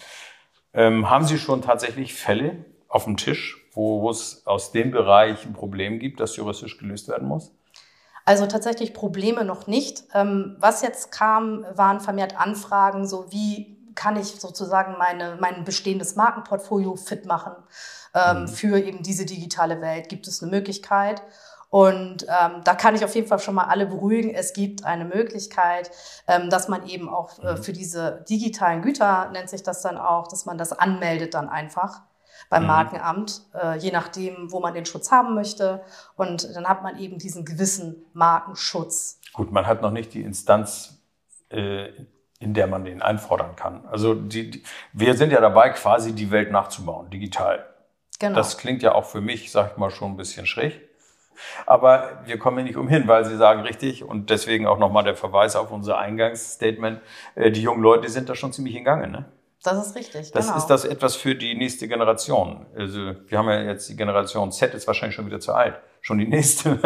Ähm, 0.73 1.11
haben 1.11 1.25
Sie 1.26 1.38
schon 1.38 1.61
tatsächlich 1.62 2.14
Fälle 2.14 2.64
auf 2.88 3.04
dem 3.04 3.16
Tisch, 3.16 3.59
wo 3.72 4.10
es 4.10 4.46
aus 4.46 4.72
dem 4.72 4.90
Bereich 4.90 5.44
ein 5.46 5.52
Problem 5.52 5.98
gibt, 5.98 6.20
das 6.20 6.36
juristisch 6.36 6.78
gelöst 6.78 7.08
werden 7.08 7.28
muss? 7.28 7.52
Also 8.24 8.46
tatsächlich 8.46 8.94
Probleme 8.94 9.44
noch 9.44 9.66
nicht. 9.66 10.04
Ähm, 10.14 10.56
was 10.58 10.82
jetzt 10.82 11.10
kam, 11.10 11.64
waren 11.74 12.00
vermehrt 12.00 12.38
Anfragen, 12.38 13.06
so 13.06 13.26
wie 13.30 13.78
kann 13.94 14.16
ich 14.16 14.40
sozusagen 14.40 14.96
meine, 14.98 15.36
mein 15.40 15.64
bestehendes 15.64 16.16
Markenportfolio 16.16 16.96
fit 16.96 17.26
machen 17.26 17.52
ähm, 18.14 18.46
für 18.48 18.78
eben 18.78 19.02
diese 19.02 19.26
digitale 19.26 19.80
Welt? 19.80 20.08
Gibt 20.08 20.28
es 20.28 20.42
eine 20.42 20.50
Möglichkeit? 20.50 21.22
Und 21.70 22.24
ähm, 22.24 22.62
da 22.64 22.74
kann 22.74 22.96
ich 22.96 23.04
auf 23.04 23.14
jeden 23.14 23.28
Fall 23.28 23.38
schon 23.38 23.54
mal 23.54 23.64
alle 23.64 23.86
beruhigen. 23.86 24.34
Es 24.34 24.52
gibt 24.52 24.84
eine 24.84 25.04
Möglichkeit, 25.04 25.90
ähm, 26.26 26.50
dass 26.50 26.68
man 26.68 26.86
eben 26.86 27.08
auch 27.08 27.38
äh, 27.38 27.56
für 27.56 27.72
diese 27.72 28.24
digitalen 28.28 28.82
Güter, 28.82 29.30
nennt 29.32 29.48
sich 29.48 29.62
das 29.62 29.80
dann 29.80 29.96
auch, 29.96 30.26
dass 30.26 30.46
man 30.46 30.58
das 30.58 30.72
anmeldet 30.72 31.34
dann 31.34 31.48
einfach 31.48 32.02
beim 32.49 32.66
Markenamt, 32.66 33.42
äh, 33.54 33.78
je 33.78 33.90
nachdem, 33.90 34.50
wo 34.50 34.61
man 34.61 34.75
den 34.75 34.87
Schutz 34.87 35.11
haben 35.11 35.35
möchte. 35.35 35.82
Und 36.16 36.54
dann 36.54 36.66
hat 36.66 36.82
man 36.82 36.99
eben 36.99 37.18
diesen 37.18 37.44
gewissen 37.44 38.04
Markenschutz. 38.12 39.20
Gut, 39.32 39.52
man 39.52 39.66
hat 39.66 39.82
noch 39.82 39.90
nicht 39.90 40.14
die 40.14 40.23
Instanz, 40.23 41.02
äh, 41.50 41.88
in 42.38 42.54
der 42.54 42.66
man 42.66 42.85
den 42.85 43.02
einfordern 43.02 43.54
kann. 43.54 43.87
Also 43.87 44.14
die, 44.14 44.50
die, 44.50 44.62
wir 44.92 45.14
sind 45.16 45.30
ja 45.30 45.40
dabei, 45.40 45.70
quasi 45.70 46.14
die 46.14 46.30
Welt 46.30 46.50
nachzubauen, 46.50 47.11
digital. 47.11 47.66
Genau. 48.18 48.35
Das 48.35 48.59
klingt 48.59 48.82
ja 48.82 48.94
auch 48.94 49.04
für 49.04 49.20
mich, 49.20 49.50
sag 49.50 49.73
ich 49.73 49.76
mal, 49.76 49.90
schon 49.90 50.12
ein 50.12 50.16
bisschen 50.16 50.47
schräg. 50.47 50.88
Aber 51.66 52.20
wir 52.25 52.38
kommen 52.38 52.64
nicht 52.64 52.76
umhin, 52.76 53.09
weil 53.09 53.25
Sie 53.25 53.37
sagen 53.37 53.62
richtig 53.62 54.04
und 54.04 54.30
deswegen 54.30 54.66
auch 54.66 54.78
nochmal 54.78 55.04
der 55.04 55.16
Verweis 55.16 55.56
auf 55.56 55.70
unser 55.70 55.99
Eingangsstatement. 55.99 57.00
Äh, 57.35 57.50
die 57.50 57.62
jungen 57.62 57.82
Leute 57.82 58.09
sind 58.09 58.28
da 58.28 58.35
schon 58.35 58.52
ziemlich 58.52 58.76
in 58.76 58.85
Gange, 58.85 59.09
ne? 59.09 59.25
Das 59.62 59.86
ist 59.86 59.94
richtig. 59.94 60.32
Das 60.32 60.46
genau. 60.46 60.58
ist 60.58 60.66
das 60.66 60.84
etwas 60.84 61.16
für 61.16 61.34
die 61.34 61.54
nächste 61.54 61.86
Generation. 61.86 62.66
Also 62.74 63.14
wir 63.26 63.38
haben 63.38 63.48
ja 63.48 63.62
jetzt 63.62 63.88
die 63.88 63.96
Generation 63.96 64.52
Z 64.52 64.72
ist 64.74 64.86
wahrscheinlich 64.86 65.14
schon 65.14 65.26
wieder 65.26 65.40
zu 65.40 65.52
alt. 65.52 65.78
Schon 66.00 66.18
die 66.18 66.26
nächste. 66.26 66.78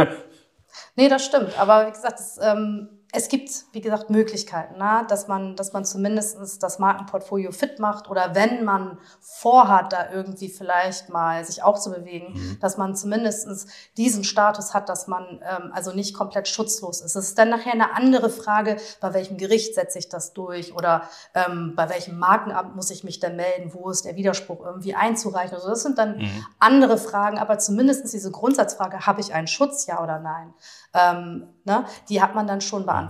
nee, 0.96 1.08
das 1.08 1.24
stimmt. 1.24 1.58
Aber 1.58 1.86
wie 1.86 1.92
gesagt, 1.92 2.18
das, 2.18 2.38
ähm, 2.42 3.03
es 3.16 3.28
gibt, 3.28 3.66
wie 3.72 3.80
gesagt, 3.80 4.10
Möglichkeiten, 4.10 4.76
ne? 4.76 5.06
dass 5.08 5.28
man, 5.28 5.54
dass 5.54 5.72
man 5.72 5.84
zumindest 5.84 6.62
das 6.62 6.78
Markenportfolio 6.80 7.52
fit 7.52 7.78
macht 7.78 8.10
oder 8.10 8.34
wenn 8.34 8.64
man 8.64 8.98
vorhat, 9.20 9.92
da 9.92 10.10
irgendwie 10.10 10.48
vielleicht 10.48 11.10
mal 11.10 11.44
sich 11.44 11.62
auch 11.62 11.78
zu 11.78 11.92
bewegen, 11.92 12.32
mhm. 12.34 12.58
dass 12.60 12.76
man 12.76 12.96
zumindest 12.96 13.68
diesen 13.96 14.24
Status 14.24 14.74
hat, 14.74 14.88
dass 14.88 15.06
man 15.06 15.40
ähm, 15.48 15.70
also 15.72 15.92
nicht 15.92 16.14
komplett 16.14 16.48
schutzlos 16.48 17.02
ist. 17.02 17.14
Es 17.14 17.28
ist 17.28 17.38
dann 17.38 17.50
nachher 17.50 17.72
eine 17.72 17.94
andere 17.94 18.30
Frage, 18.30 18.78
bei 19.00 19.14
welchem 19.14 19.36
Gericht 19.36 19.76
setze 19.76 20.00
ich 20.00 20.08
das 20.08 20.32
durch 20.32 20.74
oder 20.74 21.02
ähm, 21.34 21.74
bei 21.76 21.88
welchem 21.88 22.18
Markenamt 22.18 22.74
muss 22.74 22.90
ich 22.90 23.04
mich 23.04 23.20
denn 23.20 23.36
melden, 23.36 23.72
wo 23.74 23.90
ist 23.90 24.04
der 24.04 24.16
Widerspruch 24.16 24.64
irgendwie 24.64 24.96
einzureichen. 24.96 25.54
Also 25.54 25.68
das 25.68 25.82
sind 25.82 25.98
dann 25.98 26.18
mhm. 26.18 26.46
andere 26.58 26.98
Fragen, 26.98 27.38
aber 27.38 27.58
zumindest 27.58 28.12
diese 28.12 28.32
Grundsatzfrage, 28.32 29.06
habe 29.06 29.20
ich 29.20 29.32
einen 29.32 29.46
Schutz, 29.46 29.86
ja 29.86 30.02
oder 30.02 30.18
nein? 30.18 30.52
Ähm, 30.94 31.48
ne, 31.64 31.84
die 32.08 32.22
hat 32.22 32.34
man 32.34 32.46
dann 32.46 32.60
schon 32.60 32.86
beantwortet. 32.86 33.03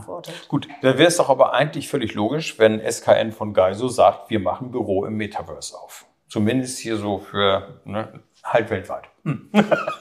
Gut, 0.48 0.68
da 0.82 0.98
wäre 0.98 1.08
es 1.08 1.16
doch 1.16 1.28
aber 1.28 1.54
eigentlich 1.54 1.88
völlig 1.88 2.14
logisch, 2.14 2.58
wenn 2.58 2.80
SKN 2.80 3.32
von 3.32 3.54
Geiso 3.54 3.88
sagt, 3.88 4.30
wir 4.30 4.40
machen 4.40 4.70
Büro 4.70 5.04
im 5.04 5.14
Metaverse 5.16 5.76
auf. 5.76 6.06
Zumindest 6.28 6.78
hier 6.78 6.96
so 6.96 7.18
für 7.18 7.80
ne, 7.84 8.20
halt 8.42 8.70
weltweit. 8.70 9.04
Hm. 9.24 9.50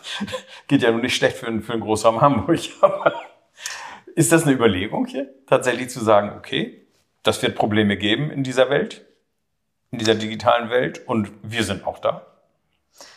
Geht 0.68 0.82
ja 0.82 0.92
nur 0.92 1.02
nicht 1.02 1.16
schlecht 1.16 1.38
für, 1.38 1.62
für 1.62 1.74
einen 1.74 1.82
Großraum 1.82 2.22
Hamburg. 2.22 2.60
Ist 4.16 4.32
das 4.32 4.44
eine 4.44 4.54
Überlegung 4.54 5.06
hier, 5.06 5.34
tatsächlich 5.48 5.90
zu 5.90 6.04
sagen, 6.04 6.34
okay, 6.38 6.86
das 7.24 7.42
wird 7.42 7.56
Probleme 7.56 7.98
geben 7.98 8.30
in 8.30 8.44
dieser 8.44 8.70
Welt, 8.70 9.06
in 9.92 9.98
dieser 9.98 10.16
digitalen 10.16 10.70
Welt 10.70 11.08
und 11.08 11.32
wir 11.42 11.64
sind 11.64 11.88
auch 11.88 12.00
da? 12.00 12.28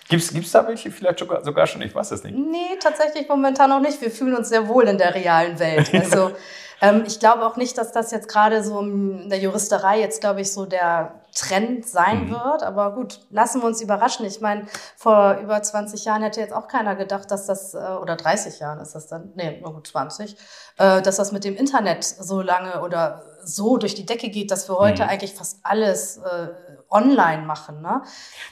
Gibt 0.09 0.23
es 0.23 0.53
da 0.53 0.67
welche 0.67 0.91
vielleicht 0.91 1.19
sogar, 1.19 1.45
sogar 1.45 1.67
schon? 1.67 1.83
Ich 1.83 1.95
weiß 1.95 2.13
es 2.13 2.23
nicht. 2.23 2.37
Nee, 2.37 2.77
tatsächlich 2.81 3.29
momentan 3.29 3.71
noch 3.71 3.81
nicht. 3.81 4.01
Wir 4.01 4.11
fühlen 4.11 4.37
uns 4.37 4.49
sehr 4.49 4.69
wohl 4.69 4.85
in 4.85 4.99
der 4.99 5.15
realen 5.15 5.59
Welt. 5.59 5.93
Also 6.07 6.33
ähm, 6.81 7.05
ich 7.07 7.19
glaube 7.19 7.45
auch 7.47 7.57
nicht, 7.57 7.79
dass 7.79 7.93
das 7.93 8.11
jetzt 8.11 8.29
gerade 8.29 8.63
so 8.63 8.81
in 8.81 9.29
der 9.31 9.39
Juristerei 9.39 9.99
jetzt, 9.99 10.21
glaube 10.21 10.43
ich, 10.43 10.53
so 10.53 10.67
der 10.67 11.15
Trend 11.35 11.87
sein 11.87 12.27
mhm. 12.27 12.31
wird. 12.33 12.63
Aber 12.63 12.95
gut, 12.95 13.21
lassen 13.31 13.63
wir 13.63 13.67
uns 13.67 13.81
überraschen. 13.81 14.27
Ich 14.27 14.41
meine, 14.41 14.67
vor 14.97 15.39
über 15.43 15.63
20 15.63 16.05
Jahren 16.05 16.23
hätte 16.23 16.41
jetzt 16.41 16.53
auch 16.53 16.69
keiner 16.69 16.95
gedacht, 16.95 17.31
dass 17.31 17.47
das, 17.47 17.75
äh, 17.75 17.79
oder 17.79 18.17
30 18.17 18.61
Jahren 18.61 18.81
ist 18.81 18.95
das 18.95 19.07
dann, 19.07 19.33
nee, 19.35 19.59
nur 19.61 19.75
gut 19.75 19.87
20, 19.87 20.37
äh, 20.79 21.03
dass 21.03 21.17
das 21.17 21.33
mit 21.33 21.45
dem 21.45 21.57
Internet 21.57 22.05
so 22.05 22.43
lange 22.43 22.83
oder 22.83 23.23
so 23.43 23.77
durch 23.77 23.95
die 23.95 24.05
Decke 24.05 24.29
geht, 24.29 24.51
dass 24.51 24.69
wir 24.69 24.77
heute 24.77 25.05
mhm. 25.05 25.09
eigentlich 25.09 25.35
fast 25.35 25.61
alles 25.63 26.19
äh, 26.19 26.49
online 26.91 27.43
machen. 27.43 27.83
Ne? 27.83 28.03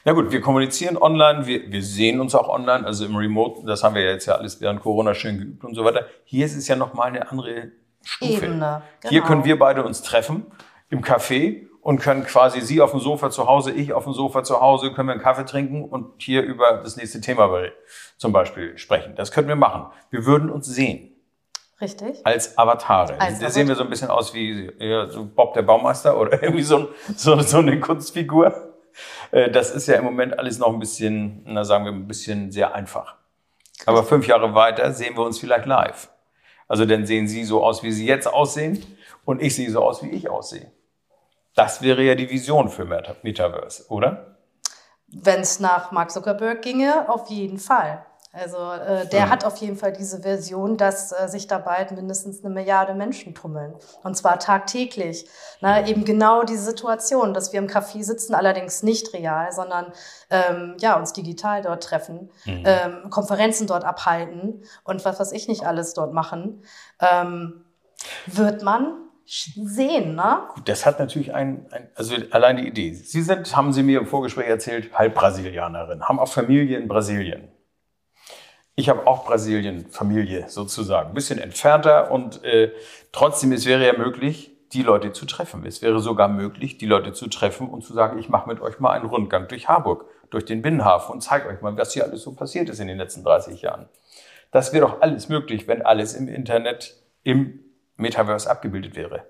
Na 0.05 0.13
gut, 0.13 0.31
wir 0.31 0.41
kommunizieren 0.41 0.97
online, 0.97 1.44
wir, 1.47 1.71
wir 1.71 1.83
sehen 1.83 2.21
uns 2.21 2.35
auch 2.35 2.49
online, 2.49 2.87
also 2.87 3.05
im 3.05 3.17
Remote, 3.17 3.67
das 3.67 3.83
haben 3.83 3.95
wir 3.95 4.03
jetzt 4.03 4.27
ja 4.27 4.35
alles 4.35 4.61
während 4.61 4.81
Corona 4.81 5.15
schön 5.15 5.39
geübt 5.39 5.65
und 5.65 5.75
so 5.75 5.85
weiter. 5.85 6.07
Hier 6.25 6.47
ist 6.47 6.57
es 6.57 6.69
ja 6.69 6.77
nochmal 6.77 7.09
eine 7.09 7.31
andere 7.31 7.73
Stufe. 8.05 8.33
Ebene, 8.33 8.83
genau. 9.01 9.11
Hier 9.11 9.23
können 9.23 9.45
wir 9.45 9.59
beide 9.59 9.85
uns 9.85 10.03
treffen 10.03 10.47
im 10.91 11.03
Café 11.03 11.67
und 11.81 12.01
können 12.01 12.25
quasi 12.25 12.61
Sie 12.61 12.81
auf 12.81 12.93
dem 12.93 13.01
Sofa 13.01 13.31
zu 13.31 13.47
Hause, 13.47 13.71
ich 13.71 13.93
auf 13.93 14.05
dem 14.05 14.15
Sofa 14.15 14.43
zu 14.43 14.61
Hause, 14.61 14.93
können 14.93 15.09
wir 15.09 15.13
einen 15.13 15.23
Kaffee 15.23 15.45
trinken 15.45 15.85
und 15.85 16.23
hier 16.23 16.43
über 16.43 16.81
das 16.83 16.97
nächste 16.97 17.21
Thema 17.21 17.51
zum 18.17 18.33
Beispiel 18.33 18.79
sprechen. 18.79 19.15
Das 19.17 19.33
können 19.33 19.49
wir 19.49 19.57
machen. 19.57 19.87
Wir 20.11 20.25
würden 20.25 20.51
uns 20.51 20.67
sehen. 20.67 21.15
Richtig. 21.81 22.25
Als 22.25 22.57
Avatare. 22.57 23.21
Als 23.21 23.41
da 23.41 23.51
sehen 23.51 23.69
wir 23.69 23.75
so 23.75 23.83
ein 23.83 23.91
bisschen 23.91 24.09
aus 24.09 24.33
wie 24.33 24.71
ja, 24.79 25.11
so 25.11 25.27
Bob 25.27 25.53
der 25.55 25.63
Baumeister 25.63 26.19
oder 26.19 26.43
irgendwie 26.43 26.63
so, 26.63 26.89
so, 27.17 27.39
so 27.41 27.59
eine 27.59 27.79
Kunstfigur. 27.81 28.74
Äh, 29.35 29.51
das 29.51 29.71
ist 29.73 29.89
ja 29.89 29.97
im 29.97 30.05
Moment 30.05 30.39
alles 30.39 30.59
noch 30.59 30.73
ein 30.73 30.79
bisschen, 30.79 31.43
na 31.45 31.65
sagen 31.65 31.85
wir, 31.85 31.93
ein 31.93 32.07
bisschen 32.07 32.53
sehr 32.53 32.75
einfach. 32.75 33.17
Aber 33.85 34.05
fünf 34.05 34.29
Jahre 34.29 34.55
weiter 34.55 34.93
sehen 34.93 35.17
wir 35.17 35.25
uns 35.25 35.41
vielleicht 35.41 35.67
live. 35.67 36.09
Also 36.69 36.87
dann 36.87 37.05
sehen 37.05 37.27
Sie 37.27 37.45
so 37.45 37.63
aus, 37.63 37.83
wie 37.83 37.93
Sie 37.93 38.07
jetzt 38.07 38.27
aussehen 38.27 38.83
und 39.25 39.43
ich 39.43 39.57
sehe 39.57 39.71
so 39.71 39.83
aus, 39.83 40.03
wie 40.03 40.11
ich 40.11 40.31
aussehe. 40.31 40.71
Das 41.55 41.83
wäre 41.83 42.03
ja 42.03 42.15
die 42.15 42.31
Vision 42.31 42.69
für 42.69 42.85
Metaverse, 43.23 43.87
oder? 43.89 44.39
Wenn 45.09 45.41
es 45.41 45.61
nach 45.61 45.93
Mark 45.93 46.11
Zuckerberg 46.11 46.63
ginge, 46.63 47.09
auf 47.09 47.29
jeden 47.29 47.59
Fall. 47.59 48.05
Also 48.35 48.59
äh, 48.59 49.07
der 49.07 49.27
mhm. 49.27 49.31
hat 49.31 49.45
auf 49.45 49.59
jeden 49.59 49.77
Fall 49.77 49.93
diese 49.93 50.23
Version, 50.23 50.77
dass 50.77 51.13
äh, 51.13 51.29
sich 51.29 51.47
da 51.47 51.59
bald 51.59 51.93
mindestens 51.93 52.45
eine 52.45 52.53
Milliarde 52.53 52.95
Menschen 52.95 53.33
tummeln. 53.33 53.75
Und 54.03 54.17
zwar 54.17 54.41
tagtäglich. 54.41 55.27
Na, 55.61 55.87
eben 55.87 56.05
genau 56.05 56.43
diese 56.43 56.65
Situation, 56.65 57.33
dass 57.33 57.53
wir 57.53 57.61
im 57.61 57.69
Café 57.69 58.03
sitzen, 58.03 58.35
allerdings 58.35 58.83
nicht 58.83 59.15
real, 59.15 59.53
sondern 59.53 59.93
ähm, 60.31 60.77
ja, 60.81 60.97
uns 60.99 61.13
digital 61.13 61.63
dort 61.63 61.85
treffen, 61.85 62.31
mhm. 62.45 62.65
ähm, 62.65 63.11
Konferenzen 63.11 63.69
dort 63.69 63.85
abhalten 63.85 64.65
und 64.83 65.05
was 65.05 65.21
weiß 65.21 65.31
ich 65.31 65.47
nicht 65.47 65.65
alles 65.65 65.95
dort 65.95 66.13
machen, 66.13 66.65
ähm, 67.01 67.65
wird 68.27 68.63
man 68.63 68.97
sehen, 69.27 70.17
ne? 70.17 70.41
Gut, 70.55 70.69
das 70.69 70.85
hat 70.85 70.99
natürlich 70.99 71.33
ein, 71.33 71.67
ein, 71.71 71.89
also 71.95 72.15
allein 72.31 72.57
die 72.57 72.67
Idee. 72.67 72.93
Sie 72.93 73.23
sind, 73.23 73.57
haben 73.57 73.73
Sie 73.73 73.83
mir 73.83 74.01
im 74.01 74.07
Vorgespräch 74.07 74.49
erzählt, 74.49 74.93
halb 74.93 75.15
Brasilianerin, 75.15 76.03
haben 76.03 76.19
auch 76.19 76.29
Familie 76.29 76.79
in 76.79 76.89
Brasilien. 76.89 77.54
Ich 78.77 78.89
habe 78.89 79.07
auch 79.07 79.25
Brasilien, 79.25 79.87
Familie 79.89 80.49
sozusagen, 80.49 81.11
ein 81.11 81.15
bisschen 81.15 81.39
entfernter 81.39 82.11
und 82.11 82.43
äh, 82.43 82.73
trotzdem, 83.13 83.53
es 83.53 83.67
wäre 83.67 83.87
ja 83.87 83.97
möglich, 83.97 84.51
die 84.73 84.83
Leute 84.83 85.13
zu 85.13 85.27
treffen. 85.27 85.65
Es 85.65 85.81
wäre 85.81 86.01
sogar 86.01 86.29
möglich, 86.29 86.79
die 86.79 86.87
Leute 86.87 87.13
zu 87.13 87.29
treffen 87.29 87.69
und 87.69 87.85
zu 87.85 87.93
sagen, 87.93 88.19
ich 88.19 88.29
mache 88.29 88.49
mit 88.49 88.61
euch 88.61 88.81
mal 88.81 88.91
einen 88.91 89.07
Rundgang 89.07 89.47
durch 89.47 89.69
Harburg, 89.69 90.07
durch 90.31 90.45
den 90.45 90.63
Binnenhafen 90.63 91.13
und 91.13 91.21
zeige 91.21 91.49
euch 91.49 91.61
mal, 91.61 91.77
was 91.77 91.93
hier 91.93 92.05
alles 92.05 92.23
so 92.23 92.33
passiert 92.33 92.69
ist 92.69 92.81
in 92.81 92.89
den 92.89 92.99
letzten 92.99 93.23
30 93.23 93.63
Jahren. 93.63 93.89
Das 94.51 94.73
wäre 94.73 94.87
doch 94.87 95.01
alles 95.01 95.29
möglich, 95.29 95.69
wenn 95.69 95.83
alles 95.83 96.15
im 96.15 96.27
Internet, 96.27 96.97
im 97.23 97.61
Metaverse 97.97 98.51
abgebildet 98.51 98.97
wäre. 98.97 99.27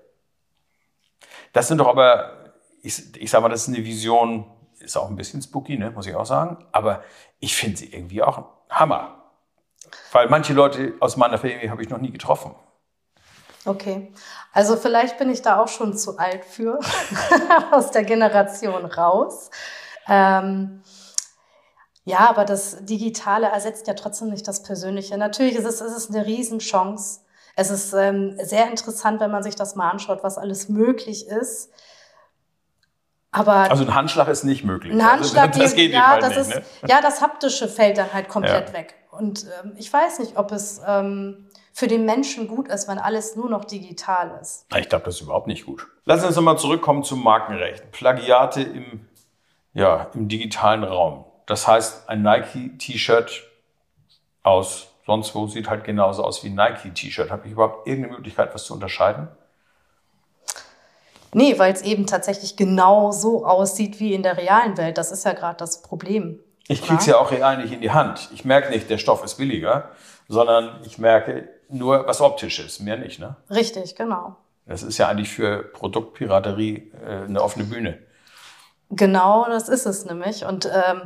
Das 1.53 1.67
sind 1.67 1.77
doch 1.77 1.87
aber, 1.87 2.53
ich, 2.81 3.15
ich 3.15 3.29
sage 3.29 3.43
mal, 3.43 3.49
das 3.49 3.67
ist 3.67 3.75
eine 3.75 3.85
Vision, 3.85 4.45
ist 4.79 4.97
auch 4.97 5.09
ein 5.09 5.15
bisschen 5.15 5.41
spooky, 5.41 5.77
ne, 5.77 5.91
muss 5.91 6.07
ich 6.07 6.15
auch 6.15 6.25
sagen, 6.25 6.65
aber 6.71 7.03
ich 7.39 7.55
finde 7.55 7.77
sie 7.77 7.93
irgendwie 7.93 8.23
auch 8.23 8.45
Hammer. 8.69 9.24
Weil 10.11 10.29
manche 10.29 10.53
Leute 10.53 10.93
aus 10.99 11.17
meiner 11.17 11.37
Familie 11.37 11.69
habe 11.69 11.81
ich 11.81 11.89
noch 11.89 11.99
nie 11.99 12.11
getroffen. 12.11 12.55
Okay, 13.65 14.13
also 14.53 14.77
vielleicht 14.77 15.17
bin 15.17 15.31
ich 15.31 15.41
da 15.41 15.59
auch 15.59 15.67
schon 15.67 15.97
zu 15.97 16.19
alt 16.19 16.45
für, 16.45 16.79
aus 17.71 17.89
der 17.91 18.03
Generation 18.03 18.85
raus. 18.85 19.49
Ähm, 20.07 20.83
ja, 22.03 22.29
aber 22.29 22.45
das 22.45 22.85
Digitale 22.85 23.47
ersetzt 23.47 23.87
ja 23.87 23.95
trotzdem 23.95 24.29
nicht 24.29 24.47
das 24.47 24.61
Persönliche. 24.61 25.17
Natürlich 25.17 25.55
ist 25.55 25.65
es, 25.65 25.81
ist 25.81 25.97
es 25.97 26.09
eine 26.11 26.25
Riesenchance. 26.25 27.21
Es 27.55 27.71
ist 27.71 27.93
ähm, 27.93 28.37
sehr 28.43 28.69
interessant, 28.69 29.19
wenn 29.19 29.31
man 29.31 29.41
sich 29.41 29.55
das 29.55 29.75
mal 29.75 29.89
anschaut, 29.89 30.23
was 30.23 30.37
alles 30.37 30.69
möglich 30.69 31.27
ist. 31.27 31.71
Aber 33.31 33.69
also 33.69 33.83
ein 33.83 33.95
Handschlag 33.95 34.27
ist 34.27 34.43
nicht 34.43 34.63
möglich. 34.63 34.93
Ein 34.93 35.03
Handschlag, 35.03 35.47
also, 35.47 35.59
das 35.63 35.73
geht 35.73 35.91
ja, 35.91 36.19
das 36.19 36.29
nicht, 36.29 36.39
ist, 36.39 36.49
ne? 36.49 36.63
ja, 36.87 37.01
das 37.01 37.21
haptische 37.21 37.67
fällt 37.67 37.97
dann 37.97 38.13
halt 38.13 38.29
komplett 38.29 38.69
ja. 38.69 38.73
weg. 38.73 38.93
Und 39.17 39.45
ähm, 39.63 39.73
ich 39.77 39.91
weiß 39.91 40.19
nicht, 40.19 40.37
ob 40.37 40.51
es 40.51 40.81
ähm, 40.85 41.47
für 41.73 41.87
den 41.87 42.05
Menschen 42.05 42.47
gut 42.47 42.67
ist, 42.67 42.87
wenn 42.87 42.97
alles 42.97 43.35
nur 43.35 43.49
noch 43.49 43.65
digital 43.65 44.37
ist. 44.41 44.65
Ich 44.75 44.89
glaube, 44.89 45.05
das 45.05 45.15
ist 45.15 45.21
überhaupt 45.21 45.47
nicht 45.47 45.65
gut. 45.65 45.87
Lassen 46.05 46.21
Sie 46.21 46.27
uns 46.27 46.35
nochmal 46.35 46.57
zurückkommen 46.57 47.03
zum 47.03 47.23
Markenrecht. 47.23 47.91
Plagiate 47.91 48.61
im, 48.61 49.07
ja, 49.73 50.09
im 50.13 50.27
digitalen 50.27 50.83
Raum. 50.83 51.25
Das 51.45 51.67
heißt, 51.67 52.09
ein 52.09 52.21
Nike-T-Shirt 52.21 53.43
aus 54.43 54.87
sonst 55.05 55.35
wo 55.35 55.47
sieht 55.47 55.69
halt 55.69 55.83
genauso 55.83 56.23
aus 56.23 56.43
wie 56.43 56.49
ein 56.49 56.55
Nike-T-Shirt. 56.55 57.29
Habe 57.31 57.45
ich 57.45 57.53
überhaupt 57.53 57.87
irgendeine 57.87 58.15
Möglichkeit, 58.15 58.53
was 58.53 58.65
zu 58.65 58.73
unterscheiden? 58.73 59.27
Nee, 61.33 61.59
weil 61.59 61.73
es 61.73 61.81
eben 61.81 62.07
tatsächlich 62.07 62.55
genau 62.55 63.11
so 63.11 63.45
aussieht 63.45 63.99
wie 63.99 64.13
in 64.13 64.23
der 64.23 64.37
realen 64.37 64.77
Welt. 64.77 64.97
Das 64.97 65.11
ist 65.11 65.25
ja 65.25 65.33
gerade 65.33 65.57
das 65.57 65.81
Problem. 65.81 66.39
Ich 66.67 66.81
krieg's 66.81 67.05
ja 67.05 67.17
auch 67.17 67.31
real 67.31 67.57
nicht 67.57 67.73
in 67.73 67.81
die 67.81 67.91
Hand. 67.91 68.29
Ich 68.33 68.43
merke 68.43 68.71
nicht, 68.71 68.89
der 68.89 68.97
Stoff 68.97 69.23
ist 69.23 69.35
billiger, 69.35 69.89
sondern 70.27 70.81
ich 70.83 70.97
merke 70.97 71.49
nur 71.69 72.07
was 72.07 72.21
Optisches, 72.21 72.79
mehr 72.79 72.97
nicht. 72.97 73.19
Ne? 73.19 73.35
Richtig, 73.49 73.95
genau. 73.95 74.35
Das 74.65 74.81
ist 74.81 74.97
ja 74.97 75.07
eigentlich 75.07 75.29
für 75.29 75.63
Produktpiraterie 75.63 76.91
äh, 77.05 77.25
eine 77.25 77.41
offene 77.41 77.65
Bühne. 77.65 77.99
Genau, 78.89 79.45
das 79.47 79.69
ist 79.69 79.85
es 79.85 80.05
nämlich. 80.05 80.45
Und 80.45 80.65
ähm, 80.65 81.03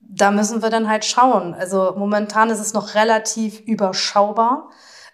da 0.00 0.30
müssen 0.30 0.62
wir 0.62 0.70
dann 0.70 0.88
halt 0.88 1.04
schauen. 1.04 1.54
Also 1.54 1.94
momentan 1.96 2.50
ist 2.50 2.60
es 2.60 2.74
noch 2.74 2.94
relativ 2.94 3.60
überschaubar. 3.60 4.70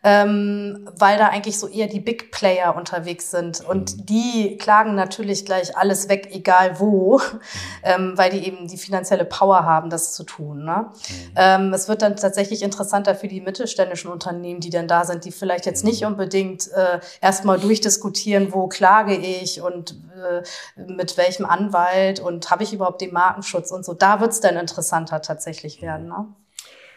Ähm, 0.06 0.88
weil 0.96 1.18
da 1.18 1.30
eigentlich 1.30 1.58
so 1.58 1.66
eher 1.66 1.88
die 1.88 1.98
Big 1.98 2.30
Player 2.30 2.76
unterwegs 2.76 3.32
sind. 3.32 3.60
Und 3.60 3.96
Mhm. 3.96 4.06
die 4.06 4.56
klagen 4.56 4.94
natürlich 4.94 5.44
gleich 5.44 5.76
alles 5.76 6.08
weg, 6.08 6.28
egal 6.30 6.78
wo, 6.78 7.20
ähm, 7.82 8.12
weil 8.14 8.30
die 8.30 8.46
eben 8.46 8.68
die 8.68 8.76
finanzielle 8.76 9.24
Power 9.24 9.64
haben, 9.64 9.90
das 9.90 10.12
zu 10.12 10.22
tun. 10.22 10.64
Ne? 10.64 10.86
Ähm, 11.34 11.74
es 11.74 11.88
wird 11.88 12.02
dann 12.02 12.14
tatsächlich 12.14 12.62
interessanter 12.62 13.16
für 13.16 13.26
die 13.26 13.40
mittelständischen 13.40 14.08
Unternehmen, 14.08 14.60
die 14.60 14.70
dann 14.70 14.86
da 14.86 15.04
sind, 15.04 15.24
die 15.24 15.32
vielleicht 15.32 15.66
jetzt 15.66 15.82
nicht 15.82 16.04
unbedingt 16.04 16.70
äh, 16.70 17.00
erstmal 17.20 17.58
durchdiskutieren, 17.58 18.52
wo 18.52 18.68
klage 18.68 19.16
ich 19.16 19.60
und 19.60 19.96
äh, 20.22 20.42
mit 20.86 21.16
welchem 21.16 21.46
Anwalt 21.46 22.20
und 22.20 22.48
habe 22.48 22.62
ich 22.62 22.72
überhaupt 22.72 23.00
den 23.00 23.12
Markenschutz 23.12 23.72
und 23.72 23.84
so. 23.84 23.92
Da 23.92 24.20
wird's 24.20 24.38
dann 24.38 24.56
interessanter 24.56 25.20
tatsächlich 25.20 25.82
werden. 25.82 26.06
Ne? 26.06 26.26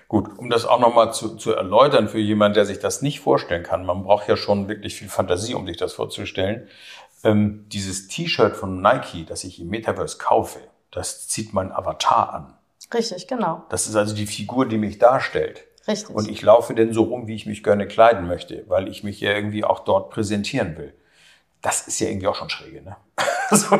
Gut, 0.10 0.40
um 0.40 0.50
das 0.50 0.66
auch 0.66 0.80
nochmal 0.80 1.14
zu, 1.14 1.38
zu 1.38 1.54
erläutern 1.54 2.10
für 2.10 2.18
jemanden, 2.18 2.56
der 2.56 2.66
sich 2.66 2.80
das 2.80 3.04
nicht 3.04 3.20
vorstellen 3.20 3.62
kann, 3.62 3.86
man 3.86 4.04
braucht 4.04 4.28
ja 4.28 4.36
schon 4.36 4.68
wirklich 4.68 4.96
viel 4.96 5.08
Fantasie, 5.08 5.54
um 5.54 5.68
sich 5.68 5.78
das 5.78 5.94
vorzustellen. 5.94 6.68
Ähm, 7.24 7.66
dieses 7.70 8.08
T-Shirt 8.08 8.56
von 8.56 8.82
Nike, 8.82 9.26
das 9.28 9.44
ich 9.44 9.62
im 9.62 9.68
Metaverse 9.68 10.18
kaufe, 10.18 10.60
das 10.90 11.28
zieht 11.28 11.54
mein 11.54 11.72
Avatar 11.72 12.34
an. 12.34 12.58
Richtig, 12.92 13.28
genau. 13.28 13.64
Das 13.70 13.88
ist 13.88 13.96
also 13.96 14.16
die 14.16 14.26
Figur, 14.26 14.68
die 14.68 14.80
mich 14.80 14.98
darstellt. 14.98 15.66
Richtig. 15.88 16.16
Und 16.16 16.28
ich 16.28 16.42
laufe 16.42 16.74
denn 16.74 16.92
so 16.92 17.04
rum, 17.04 17.28
wie 17.28 17.36
ich 17.36 17.46
mich 17.46 17.64
gerne 17.64 17.88
kleiden 17.88 18.28
möchte, 18.28 18.64
weil 18.68 18.88
ich 18.88 19.04
mich 19.04 19.22
ja 19.22 19.34
irgendwie 19.34 19.64
auch 19.64 19.82
dort 19.82 20.10
präsentieren 20.10 20.76
will. 20.76 20.96
Das 21.62 21.88
ist 21.88 22.00
ja 22.00 22.08
irgendwie 22.08 22.28
auch 22.28 22.36
schon 22.36 22.50
schräge, 22.50 22.82
ne? 22.82 22.98
So. 23.52 23.80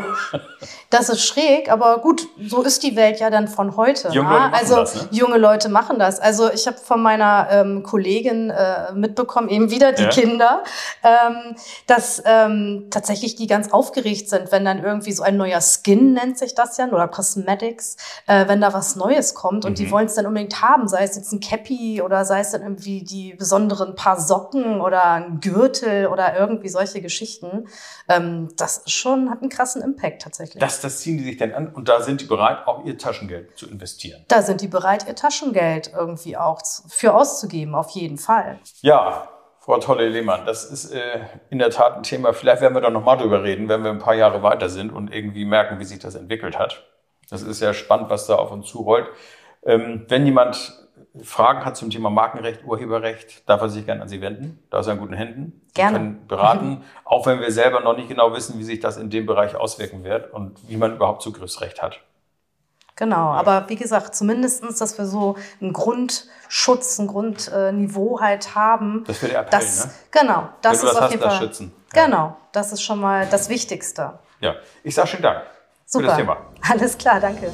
Das 0.90 1.08
ist 1.10 1.24
schräg, 1.24 1.72
aber 1.72 2.00
gut, 2.00 2.28
so 2.48 2.64
ist 2.64 2.82
die 2.82 2.96
Welt 2.96 3.20
ja 3.20 3.30
dann 3.30 3.48
von 3.48 3.78
heute. 3.78 4.10
Junge? 4.10 4.30
Leute 4.30 4.40
machen 4.42 4.54
also 4.56 4.76
das, 4.78 4.96
ne? 4.96 5.08
junge 5.12 5.38
Leute 5.38 5.70
machen 5.70 6.00
das. 6.00 6.20
Also 6.20 6.52
ich 6.52 6.66
habe 6.66 6.78
von 6.78 7.02
meiner 7.02 7.48
ähm, 7.52 7.84
Kollegin 7.84 8.50
äh, 8.50 8.92
mitbekommen, 8.94 9.50
eben 9.50 9.70
wieder 9.70 9.92
die 9.92 10.04
Ja. 10.04 10.10
Kinder, 10.10 10.64
ähm, 11.04 11.56
dass 11.86 12.24
ähm, 12.26 12.88
tatsächlich 12.90 13.36
die 13.36 13.46
ganz 13.46 13.72
aufgeregt 13.72 14.30
sind, 14.30 14.52
wenn 14.52 14.66
dann 14.66 14.84
irgendwie 14.84 15.12
so 15.12 15.22
ein 15.22 15.38
neuer 15.38 15.62
Skin 15.62 16.14
nennt 16.14 16.40
sich 16.40 16.56
das 16.56 16.78
ja 16.78 16.88
oder 16.88 17.08
Cosmetics, 17.08 17.96
äh, 18.26 18.48
wenn 18.48 18.60
da 18.60 18.74
was 18.74 18.96
Neues 18.96 19.36
kommt 19.36 19.66
und 19.66 19.72
Mhm. 19.74 19.76
die 19.76 19.92
wollen 19.92 20.08
es 20.08 20.16
dann 20.16 20.26
unbedingt 20.26 20.62
haben, 20.64 20.88
sei 20.88 21.04
es 21.04 21.16
jetzt 21.16 21.32
ein 21.32 21.40
Cappy 21.40 22.02
oder 22.02 22.26
sei 22.26 22.40
es 22.40 22.50
dann 22.52 22.64
irgendwie 22.64 23.04
die 23.04 23.36
besonderen 23.36 23.94
paar 23.96 24.20
Socken 24.20 24.82
oder 24.82 25.04
ein 25.12 25.40
Gürtel 25.40 26.08
oder 26.08 26.36
irgendwie 26.36 26.70
solche 26.70 27.00
Geschichten. 27.02 27.68
Ähm, 28.08 28.50
das 28.58 28.80
ist 28.80 28.92
schon 28.92 29.30
hat 29.30 29.42
einen 29.42 29.50
krassen 29.60 29.82
Impact 29.82 30.22
tatsächlich. 30.22 30.62
Das, 30.62 30.80
das 30.80 31.02
ziehen 31.02 31.18
die 31.18 31.26
sich 31.26 31.38
dann 31.38 31.52
an 31.52 31.68
und 31.68 31.90
da 31.90 32.02
sind 32.02 32.22
die 32.22 32.26
bereit, 32.26 32.66
auch 32.66 32.86
ihr 32.86 32.98
Taschengeld 32.98 33.58
zu 33.58 33.70
investieren. 33.70 34.24
Da 34.30 34.42
sind 34.42 34.62
die 34.62 34.70
bereit, 34.70 35.06
ihr 35.06 35.16
Taschengeld 35.16 35.92
irgendwie 35.94 36.38
auch 36.38 36.62
für 36.88 37.14
auszugeben, 37.14 37.76
auf 37.76 37.90
jeden 37.90 38.18
Fall. 38.18 38.60
Ja, 38.82 39.28
Frau 39.60 39.78
Tolle-Lehmann, 39.78 40.46
das 40.46 40.64
ist 40.64 40.92
äh, 40.94 41.20
in 41.50 41.60
der 41.60 41.72
Tat 41.72 41.98
ein 41.98 42.04
Thema. 42.04 42.32
Vielleicht 42.32 42.62
werden 42.62 42.74
wir 42.74 42.80
da 42.80 42.90
nochmal 42.90 43.18
drüber 43.18 43.44
reden, 43.44 43.68
wenn 43.68 43.84
wir 43.84 43.92
ein 43.92 44.00
paar 44.00 44.16
Jahre 44.16 44.42
weiter 44.44 44.70
sind 44.70 44.94
und 44.94 45.14
irgendwie 45.14 45.44
merken, 45.44 45.80
wie 45.80 45.86
sich 45.86 46.00
das 46.00 46.16
entwickelt 46.16 46.58
hat. 46.58 46.86
Das 47.30 47.42
ist 47.42 47.60
ja 47.60 47.74
spannend, 47.74 48.10
was 48.10 48.28
da 48.28 48.36
auf 48.36 48.52
uns 48.52 48.68
zurollt. 48.68 49.08
Ähm, 49.66 50.06
wenn 50.08 50.26
jemand 50.26 50.89
Fragen 51.24 51.66
hat 51.66 51.76
zum 51.76 51.90
Thema 51.90 52.10
Markenrecht, 52.10 52.64
Urheberrecht, 52.64 53.48
darf 53.50 53.62
er 53.62 53.70
sich 53.70 53.86
gerne 53.86 54.04
an 54.04 54.08
Sie 54.08 54.22
wenden. 54.22 54.64
Da 54.70 54.80
ist 54.80 54.88
er 54.88 54.94
in 54.94 55.00
guten 55.00 55.14
Händen. 55.14 55.62
Sie 55.68 55.74
Gerne. 55.74 55.98
können 55.98 56.28
beraten, 56.28 56.84
auch 57.04 57.26
wenn 57.26 57.40
wir 57.40 57.52
selber 57.52 57.80
noch 57.82 57.96
nicht 57.98 58.10
genau 58.10 58.34
wissen, 58.34 58.60
wie 58.60 58.64
sich 58.64 58.80
das 58.80 58.98
in 58.98 59.10
dem 59.10 59.26
Bereich 59.26 59.56
auswirken 59.56 60.04
wird 60.04 60.32
und 60.34 60.58
wie 60.70 60.78
man 60.78 60.96
überhaupt 60.96 61.22
Zugriffsrecht 61.22 61.82
hat. 61.82 62.00
Genau, 62.96 63.32
aber 63.32 63.70
wie 63.70 63.78
gesagt, 63.78 64.14
zumindestens, 64.14 64.78
dass 64.78 64.98
wir 64.98 65.06
so 65.06 65.38
einen 65.62 65.72
Grundschutz, 65.72 67.00
ein 67.00 67.08
Grundniveau 67.08 68.20
halt 68.20 68.56
haben. 68.56 69.06
Das 69.08 69.22
wäre 69.22 69.32
der 69.32 69.42
Appell, 69.42 69.60
das, 69.60 69.86
ne? 69.86 69.92
Genau, 70.12 70.50
das 70.62 70.78
ist 70.78 70.84
was 70.84 70.96
auf 70.96 71.02
hast, 71.04 71.12
jeden 71.12 71.24
das 71.24 71.34
Fall. 71.38 71.48
schützen. 71.48 71.74
Ja. 71.96 72.06
Genau, 72.06 72.38
das 72.52 72.74
ist 72.74 72.82
schon 72.82 73.00
mal 73.00 73.26
das 73.32 73.48
Wichtigste. 73.48 74.20
Ja, 74.42 74.56
ich 74.84 74.94
sage 74.94 75.08
schönen 75.08 75.24
Dank 75.24 75.44
Super. 75.86 76.04
für 76.04 76.08
das 76.10 76.18
Thema. 76.18 76.38
Alles 76.70 76.98
klar, 76.98 77.22
danke. 77.22 77.54